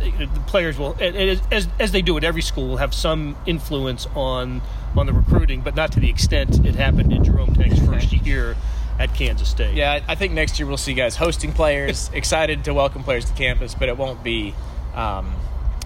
the 0.00 0.28
players 0.46 0.78
will, 0.78 0.96
as, 1.00 1.66
as 1.80 1.90
they 1.90 2.02
do 2.02 2.16
at 2.16 2.22
every 2.22 2.42
school, 2.42 2.68
will 2.68 2.76
have 2.76 2.94
some 2.94 3.36
influence 3.46 4.06
on 4.14 4.62
on 4.96 5.06
the 5.06 5.12
recruiting, 5.12 5.60
but 5.60 5.74
not 5.74 5.92
to 5.92 6.00
the 6.00 6.10
extent 6.10 6.64
it 6.64 6.74
happened 6.74 7.12
in 7.12 7.24
Jerome 7.24 7.54
Tang's 7.54 7.78
first 7.86 8.12
year 8.12 8.56
at 8.98 9.14
Kansas 9.14 9.48
State. 9.48 9.74
Yeah, 9.74 10.00
I 10.08 10.14
think 10.14 10.32
next 10.32 10.58
year 10.58 10.66
we'll 10.66 10.76
see 10.76 10.94
guys 10.94 11.16
hosting 11.16 11.52
players, 11.52 12.10
excited 12.14 12.64
to 12.64 12.74
welcome 12.74 13.04
players 13.04 13.24
to 13.26 13.32
campus, 13.34 13.74
but 13.74 13.88
it 13.88 13.96
won't 13.96 14.22
be. 14.22 14.54
Um, 14.94 15.32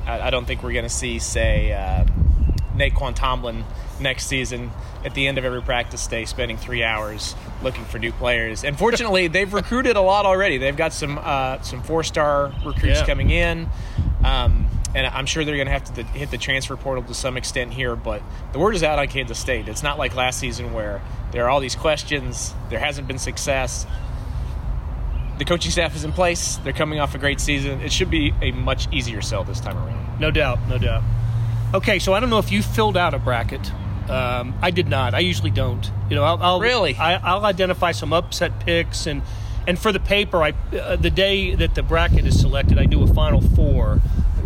I, 0.06 0.20
I, 0.20 0.30
don't 0.30 0.46
think 0.46 0.62
we're 0.62 0.72
going 0.72 0.84
to 0.84 0.88
see, 0.88 1.18
say, 1.18 1.72
uh, 1.72 2.04
Nae'Qwan 2.74 3.14
Tomlin 3.14 3.64
next 4.00 4.26
season 4.26 4.70
at 5.04 5.14
the 5.14 5.26
end 5.26 5.38
of 5.38 5.44
every 5.44 5.62
practice 5.62 6.06
day 6.06 6.24
spending 6.24 6.56
three 6.56 6.82
hours 6.82 7.34
looking 7.62 7.84
for 7.84 7.98
new 7.98 8.12
players. 8.12 8.64
And 8.64 8.78
fortunately, 8.78 9.26
they've 9.28 9.52
recruited 9.52 9.96
a 9.96 10.00
lot 10.00 10.24
already. 10.24 10.58
They've 10.58 10.76
got 10.76 10.92
some 10.92 11.18
uh, 11.22 11.60
some 11.62 11.82
four 11.82 12.02
star 12.02 12.52
recruits 12.64 13.00
yeah. 13.00 13.06
coming 13.06 13.30
in. 13.30 13.68
Um, 14.24 14.66
and 14.94 15.06
I'm 15.06 15.26
sure 15.26 15.44
they're 15.44 15.56
going 15.56 15.66
to 15.66 15.72
have 15.72 15.94
to 15.94 16.02
hit 16.02 16.30
the 16.30 16.38
transfer 16.38 16.76
portal 16.76 17.02
to 17.04 17.14
some 17.14 17.36
extent 17.36 17.72
here. 17.72 17.96
But 17.96 18.22
the 18.52 18.58
word 18.58 18.74
is 18.74 18.82
out 18.82 18.98
on 18.98 19.08
Kansas 19.08 19.38
State. 19.38 19.68
It's 19.68 19.82
not 19.82 19.98
like 19.98 20.14
last 20.14 20.38
season 20.38 20.72
where 20.72 21.00
there 21.32 21.44
are 21.44 21.50
all 21.50 21.60
these 21.60 21.76
questions, 21.76 22.54
there 22.68 22.78
hasn't 22.78 23.08
been 23.08 23.18
success. 23.18 23.86
The 25.38 25.44
coaching 25.46 25.70
staff 25.70 25.96
is 25.96 26.04
in 26.04 26.12
place. 26.12 26.56
They're 26.58 26.74
coming 26.74 27.00
off 27.00 27.14
a 27.14 27.18
great 27.18 27.40
season. 27.40 27.80
It 27.80 27.90
should 27.90 28.10
be 28.10 28.34
a 28.42 28.52
much 28.52 28.86
easier 28.92 29.22
sell 29.22 29.44
this 29.44 29.60
time 29.60 29.76
around. 29.76 30.20
No 30.20 30.30
doubt, 30.30 30.58
no 30.68 30.78
doubt. 30.78 31.02
Okay, 31.74 31.98
so 31.98 32.12
I 32.12 32.20
don't 32.20 32.28
know 32.28 32.38
if 32.38 32.52
you 32.52 32.62
filled 32.62 32.98
out 32.98 33.14
a 33.14 33.18
bracket. 33.18 33.72
Um, 34.10 34.54
I 34.60 34.70
did 34.70 34.88
not. 34.88 35.14
I 35.14 35.20
usually 35.20 35.50
don't. 35.50 35.90
You 36.10 36.16
know, 36.16 36.24
I'll, 36.24 36.42
I'll 36.42 36.60
really 36.60 36.94
I, 36.96 37.34
will 37.34 37.46
identify 37.46 37.92
some 37.92 38.12
upset 38.12 38.60
picks 38.60 39.06
and 39.06 39.22
and 39.66 39.78
for 39.78 39.92
the 39.92 40.00
paper, 40.00 40.42
I 40.42 40.54
uh, 40.76 40.96
the 40.96 41.10
day 41.10 41.54
that 41.54 41.74
the 41.74 41.82
bracket 41.82 42.26
is 42.26 42.38
selected, 42.38 42.78
I 42.78 42.84
do 42.84 43.02
a 43.02 43.06
final 43.06 43.40
four 43.40 44.00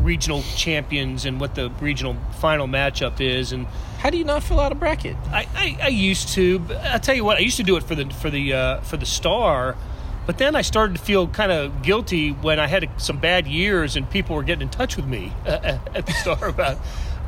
regional 0.07 0.43
champions 0.55 1.27
and 1.27 1.41
what 1.41 1.55
the 1.55 1.69
regional 1.81 2.17
final 2.39 2.67
matchup 2.67 3.21
is. 3.21 3.53
And 3.53 3.67
how 3.99 4.11
do 4.11 4.17
you 4.17 4.25
not 4.25 4.43
fill 4.43 4.61
out 4.61 4.73
a 4.73 4.77
bracket? 4.77 5.17
I, 5.33 5.47
I, 5.55 5.79
I 5.83 5.89
used 5.89 6.29
to. 6.31 6.65
I'll 6.85 7.01
tell 7.01 7.15
you 7.15 7.25
what. 7.25 7.37
I 7.37 7.41
used 7.41 7.57
to 7.59 7.65
do 7.65 7.77
it 7.77 7.83
for 7.83 7.95
the 7.95 8.09
for 8.11 8.31
the 8.31 8.55
uh, 8.55 8.81
for 8.81 8.97
the 8.97 9.07
star. 9.07 9.77
But 10.25 10.39
then 10.39 10.57
I 10.57 10.63
started 10.63 10.97
to 10.97 11.03
feel 11.03 11.29
kind 11.29 11.53
of 11.53 11.83
guilty 11.83 12.31
when 12.31 12.59
I 12.59 12.67
had 12.67 12.89
some 12.97 13.19
bad 13.19 13.47
years 13.47 13.95
and 13.95 14.11
people 14.11 14.35
were 14.35 14.43
getting 14.43 14.63
in 14.63 14.69
touch 14.69 14.97
with 14.97 15.07
me 15.07 15.33
at 15.47 16.05
the 16.05 16.13
star 16.13 16.49
about 16.49 16.79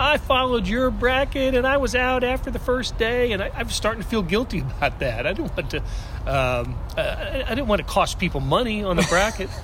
I 0.01 0.17
followed 0.17 0.69
your 0.69 0.91
bracket 0.91 1.55
and 1.55 1.67
I 1.67 1.77
was 1.79 1.97
out 1.97 2.23
after 2.23 2.51
the 2.51 2.59
first 2.61 2.99
day, 2.99 3.33
and 3.33 3.43
I, 3.43 3.51
am 3.61 3.69
starting 3.69 4.03
to 4.03 4.09
feel 4.09 4.23
guilty 4.23 4.61
about 4.61 5.01
that. 5.01 5.27
I 5.27 5.33
didn't 5.33 5.57
want 5.57 5.71
to, 5.71 5.79
um, 5.79 6.79
uh, 6.97 7.43
I 7.47 7.49
didn't 7.49 7.67
want 7.67 7.81
to 7.81 7.87
cost 7.87 8.19
people 8.19 8.41
money 8.41 8.85
on 8.85 8.97
the 8.97 9.03
bracket. 9.03 9.51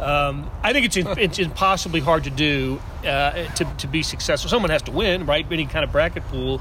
um, 0.00 0.50
I 0.62 0.72
think 0.72 0.86
it's, 0.86 0.96
it's 0.96 1.38
impossibly 1.38 2.00
hard 2.00 2.24
to 2.24 2.30
do 2.30 2.80
uh, 3.04 3.46
to, 3.54 3.64
to 3.78 3.86
be 3.86 4.02
successful. 4.02 4.48
Someone 4.48 4.70
has 4.70 4.82
to 4.82 4.92
win, 4.92 5.26
right? 5.26 5.46
Any 5.50 5.66
kind 5.66 5.84
of 5.84 5.92
bracket 5.92 6.24
pool, 6.28 6.60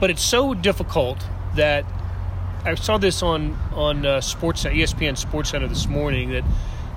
but 0.00 0.10
it's 0.10 0.22
so 0.22 0.54
difficult 0.54 1.24
that 1.54 1.84
I 2.64 2.74
saw 2.74 2.98
this 2.98 3.22
on 3.22 3.56
on 3.72 4.04
uh, 4.04 4.20
Sports 4.20 4.64
ESPN 4.64 5.16
Sports 5.16 5.50
Center 5.50 5.68
this 5.68 5.86
morning 5.86 6.30
that 6.30 6.44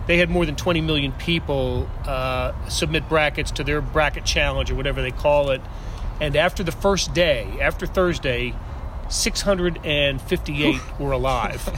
they 0.07 0.17
had 0.17 0.29
more 0.29 0.45
than 0.45 0.55
20 0.55 0.81
million 0.81 1.11
people 1.11 1.89
uh, 2.05 2.53
submit 2.69 3.07
brackets 3.09 3.51
to 3.51 3.63
their 3.63 3.81
bracket 3.81 4.23
challenge 4.25 4.71
or 4.71 4.75
whatever 4.75 5.01
they 5.01 5.11
call 5.11 5.51
it. 5.51 5.61
And 6.21 6.35
after 6.35 6.63
the 6.63 6.71
first 6.71 7.13
day, 7.13 7.45
after 7.61 7.85
Thursday, 7.85 8.55
658 9.09 10.99
were 10.99 11.11
alive. 11.11 11.69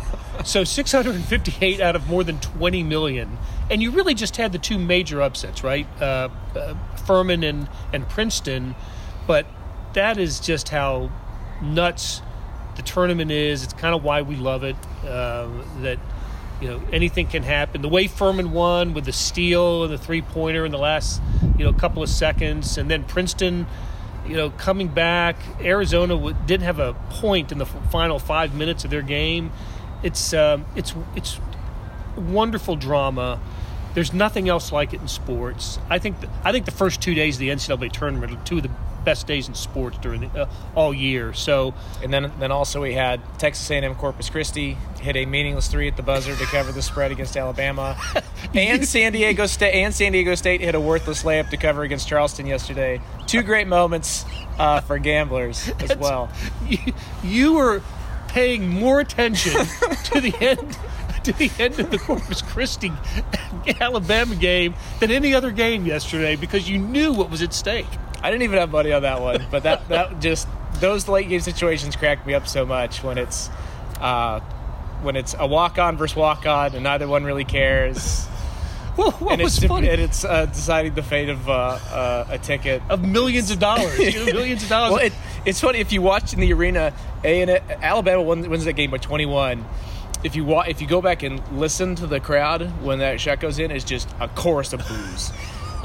so 0.45 0.63
658 0.63 1.81
out 1.81 1.95
of 1.95 2.07
more 2.07 2.23
than 2.23 2.39
20 2.39 2.83
million. 2.83 3.38
And 3.69 3.82
you 3.82 3.91
really 3.91 4.13
just 4.15 4.38
had 4.38 4.51
the 4.51 4.58
two 4.58 4.79
major 4.79 5.21
upsets, 5.21 5.63
right? 5.63 5.88
Uh, 6.01 6.29
uh, 6.55 6.75
Furman 7.05 7.43
and, 7.43 7.67
and 7.93 8.08
Princeton. 8.10 8.75
But 9.27 9.45
that 9.93 10.17
is 10.17 10.39
just 10.39 10.69
how 10.69 11.12
nuts 11.62 12.21
the 12.75 12.82
tournament 12.82 13.32
is. 13.32 13.63
It's 13.63 13.73
kind 13.73 13.93
of 13.93 14.03
why 14.03 14.21
we 14.21 14.36
love 14.36 14.63
it. 14.63 14.75
Uh, 15.05 15.49
that 15.82 15.99
you 16.62 16.67
know 16.67 16.82
anything 16.91 17.27
can 17.27 17.43
happen. 17.43 17.82
The 17.82 17.89
way 17.89 18.08
Furman 18.08 18.51
won 18.51 18.93
with 18.93 19.05
the 19.05 19.12
steal 19.12 19.84
and 19.84 19.93
the 19.93 19.97
three 19.97 20.21
pointer 20.21 20.65
in 20.65 20.71
the 20.71 20.77
last 20.77 21.21
you 21.58 21.65
know 21.65 21.73
couple 21.73 22.03
of 22.03 22.10
seconds, 22.10 22.77
and 22.77 22.89
then 22.89 23.03
Princeton, 23.03 23.67
you 24.27 24.36
know, 24.36 24.49
coming 24.51 24.88
back. 24.88 25.38
Arizona 25.62 26.34
didn't 26.45 26.65
have 26.65 26.79
a 26.79 26.93
point 27.10 27.51
in 27.51 27.58
the 27.58 27.65
final 27.65 28.19
five 28.19 28.53
minutes 28.53 28.84
of 28.84 28.91
their 28.91 29.01
game. 29.01 29.51
It's 30.03 30.34
um, 30.34 30.65
it's 30.75 30.93
it's 31.15 31.39
wonderful 32.19 32.75
drama. 32.75 33.39
There's 33.95 34.13
nothing 34.13 34.47
else 34.47 34.71
like 34.71 34.93
it 34.93 35.01
in 35.01 35.08
sports. 35.08 35.79
I 35.89 35.99
think 35.99 36.21
the, 36.21 36.29
I 36.43 36.51
think 36.51 36.65
the 36.65 36.71
first 36.71 37.01
two 37.01 37.13
days 37.13 37.36
of 37.36 37.39
the 37.39 37.49
NCAA 37.49 37.91
tournament 37.91 38.32
are 38.34 38.45
two 38.45 38.58
of 38.58 38.63
the 38.63 38.71
best 39.03 39.27
days 39.27 39.47
in 39.47 39.55
sports 39.55 39.97
during 39.99 40.21
the, 40.21 40.43
uh, 40.43 40.49
all 40.75 40.93
year. 40.93 41.34
So, 41.34 41.73
and 42.03 42.13
then 42.13 42.32
then 42.39 42.51
also 42.51 42.82
we 42.82 42.93
had 42.93 43.21
Texas 43.39 43.69
A&M 43.71 43.95
Corpus 43.95 44.29
Christi 44.29 44.77
hit 45.01 45.15
a 45.15 45.25
meaningless 45.25 45.67
three 45.67 45.88
at 45.88 45.97
the 45.97 46.03
buzzer 46.03 46.36
to 46.36 46.45
cover 46.45 46.71
the 46.71 46.82
spread 46.82 47.12
against 47.12 47.36
Alabama, 47.38 47.97
and 48.53 48.86
San 48.86 49.13
Diego 49.13 49.45
State 49.45 49.73
and 49.73 49.93
San 49.93 50.12
Diego 50.12 50.36
State 50.36 50.62
hit 50.62 50.75
a 50.75 50.79
worthless 50.79 51.23
layup 51.23 51.49
to 51.49 51.58
cover 51.58 51.84
against 51.84 52.08
Charleston 52.08 52.45
yesterday. 52.45 53.01
Two 53.27 53.41
great 53.41 53.67
moments 53.67 54.25
uh, 54.58 54.82
for 54.82 54.99
gamblers 54.99 55.69
as 55.79 55.95
well. 55.97 56.29
You, 56.67 56.93
you 57.23 57.53
were 57.53 57.82
paying 58.27 58.69
more 58.69 58.99
attention 58.99 59.53
to 60.05 60.21
the 60.21 60.36
end 60.39 60.77
to 61.34 61.38
the 61.38 61.52
end 61.63 61.80
of 61.80 61.92
the 61.92 61.98
Corpus 61.98 62.42
Christi 62.42 62.92
Alabama 63.80 64.36
game 64.36 64.74
than 65.00 65.12
any 65.12 65.34
other 65.34 65.52
game 65.52 65.86
yesterday 65.86 66.36
because 66.36 66.70
you 66.70 66.78
knew 66.78 67.13
what 67.13 67.30
was 67.30 67.42
at 67.42 67.54
stake. 67.54 67.88
I 68.22 68.32
didn't 68.32 68.44
even 68.44 68.58
have 68.58 68.72
money 68.72 68.92
on 68.92 69.04
that 69.04 69.22
one, 69.22 69.46
but 69.52 69.63
that 69.63 69.88
that 69.89 70.20
just 70.20 70.48
those 70.76 71.08
late 71.08 71.30
game 71.30 71.39
situations 71.39 71.96
crack 71.96 72.26
me 72.26 72.34
up 72.34 72.48
so 72.48 72.65
much 72.65 73.04
when 73.04 73.18
it's 73.18 73.50
uh, 74.00 74.39
when 75.02 75.15
it's 75.15 75.36
a 75.38 75.48
walk 75.48 75.78
on 75.78 75.98
versus 75.98 76.15
walk 76.15 76.46
on 76.46 76.74
and 76.74 76.84
neither 76.84 77.08
one 77.08 77.24
really 77.24 77.46
cares. 77.46 78.28
Well, 78.98 79.12
what 79.12 79.34
and 79.34 79.44
was 79.44 79.58
it's, 79.58 79.65
funny? 79.65 79.88
And 79.88 80.02
it's 80.02 80.26
uh, 80.26 80.48
deciding 80.48 80.94
the 80.94 81.04
fate 81.04 81.30
of 81.30 81.48
uh, 81.48 81.54
uh, 81.54 82.26
a 82.32 82.38
ticket 82.38 82.82
of 82.89 83.02
millions 83.02 83.50
of 83.50 83.58
dollars. 83.58 83.98
you 83.98 84.12
know, 84.12 84.26
millions 84.26 84.63
of 84.63 84.68
dollars. 84.68 84.92
Well, 84.94 85.06
it, 85.06 85.13
it's 85.46 85.62
funny 85.62 85.80
if 85.80 85.94
you 85.94 86.02
watch 86.02 86.34
in 86.34 86.42
the 86.42 86.52
arena. 86.52 86.92
A 87.24 87.42
and 87.42 87.50
Alabama 87.82 88.22
wins 88.22 88.65
that 88.65 88.74
game 88.74 88.92
by 88.92 88.98
twenty 88.98 89.26
one. 89.26 89.63
If 90.23 90.36
you 90.36 90.43
wa- 90.43 90.65
if 90.67 90.82
you 90.82 90.88
go 90.88 91.01
back 91.01 91.23
and 91.23 91.41
listen 91.58 91.95
to 91.95 92.08
the 92.08 92.19
crowd 92.19 92.63
when 92.84 92.99
that 92.99 93.21
shot 93.21 93.39
goes 93.39 93.60
in, 93.60 93.71
it's 93.71 93.86
just 93.86 94.10
a 94.19 94.27
chorus 94.27 94.73
of 94.73 94.86
boos 94.88 95.32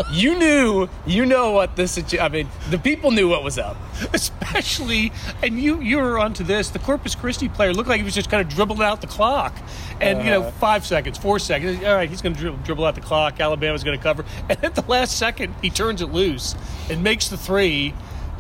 you 0.11 0.37
knew, 0.37 0.89
you 1.07 1.25
know 1.25 1.53
what 1.53 1.77
this. 1.77 1.99
I 2.15 2.29
mean, 2.29 2.49
the 2.71 2.79
people 2.79 3.11
knew 3.11 3.29
what 3.29 3.45
was 3.45 3.59
up. 3.59 3.77
Especially, 4.13 5.13
and 5.43 5.59
you 5.61 5.81
you 5.81 5.99
were 5.99 6.19
onto 6.19 6.45
this. 6.45 6.71
The 6.71 6.79
Corpus 6.79 7.15
Christi 7.15 7.49
player 7.49 7.73
looked 7.73 7.89
like 7.89 7.99
he 7.99 8.05
was 8.05 8.15
just 8.15 8.31
kind 8.31 8.41
of 8.41 8.53
dribbling 8.53 8.83
out 8.83 9.01
the 9.01 9.07
clock, 9.07 9.55
and 10.01 10.21
uh, 10.21 10.23
you 10.23 10.31
know, 10.31 10.41
uh-huh. 10.43 10.51
five 10.53 10.87
seconds, 10.87 11.19
four 11.19 11.39
seconds. 11.39 11.83
All 11.85 11.95
right, 11.95 12.09
he's 12.09 12.23
going 12.23 12.35
to 12.35 12.41
dribble, 12.41 12.59
dribble 12.59 12.85
out 12.85 12.95
the 12.95 13.01
clock. 13.01 13.41
Alabama's 13.41 13.85
going 13.85 13.97
to 13.97 14.03
cover, 14.03 14.25
and 14.49 14.63
at 14.65 14.75
the 14.75 14.85
last 14.89 15.17
second, 15.17 15.55
he 15.63 15.71
turns 15.71 16.03
it 16.03 16.11
loose 16.13 16.55
and 16.91 17.03
makes 17.03 17.29
the 17.29 17.37
three 17.37 17.95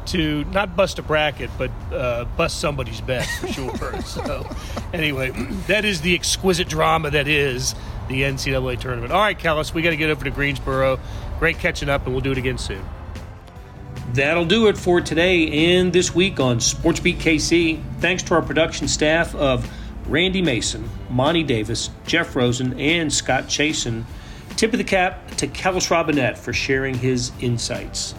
to 0.07 0.45
not 0.47 0.77
bust 0.77 0.99
a 0.99 1.03
bracket, 1.03 1.51
but 1.59 1.71
uh, 1.93 2.25
bust 2.37 2.61
somebody's 2.61 3.01
bet 3.01 3.27
for 3.40 3.49
sure. 3.49 4.01
so, 4.05 4.49
anyway, 4.93 5.31
that 5.67 5.85
is 5.85 6.01
the 6.01 6.14
exquisite 6.14 6.69
drama 6.69 7.11
that 7.11 7.29
is 7.29 7.75
the 8.09 8.23
NCAA 8.23 8.79
tournament. 8.79 9.12
All 9.12 9.21
right, 9.21 9.38
Kellis, 9.38 9.73
we 9.73 9.83
got 9.83 9.90
to 9.90 9.97
get 9.97 10.11
over 10.11 10.25
to 10.25 10.31
Greensboro. 10.31 10.99
Great 11.38 11.59
catching 11.59 11.88
up, 11.88 12.05
and 12.05 12.14
we'll 12.14 12.23
do 12.23 12.33
it 12.33 12.38
again 12.38 12.59
soon. 12.59 12.85
That'll 14.12 14.45
do 14.45 14.69
it 14.69 14.79
for 14.79 15.01
today 15.01 15.77
and 15.77 15.93
this 15.93 16.14
week 16.14 16.38
on 16.38 16.59
SportsBeat 16.59 17.17
KC. 17.17 17.83
Thanks 17.99 18.23
to 18.25 18.35
our 18.35 18.43
production 18.43 18.87
staff 18.87 19.35
of 19.35 19.69
Randy 20.07 20.43
Mason, 20.43 20.88
Monty 21.11 21.43
Davis, 21.43 21.90
Jeff 22.07 22.37
Rosen, 22.37 22.79
and 22.79 23.12
Scott 23.12 23.45
Chasen. 23.45 24.05
Tip 24.57 24.73
of 24.73 24.79
the 24.79 24.85
cap 24.85 25.31
to 25.38 25.49
Kellis 25.49 25.90
Robinett 25.90 26.38
for 26.38 26.53
sharing 26.53 26.95
his 26.95 27.33
insights. 27.40 28.14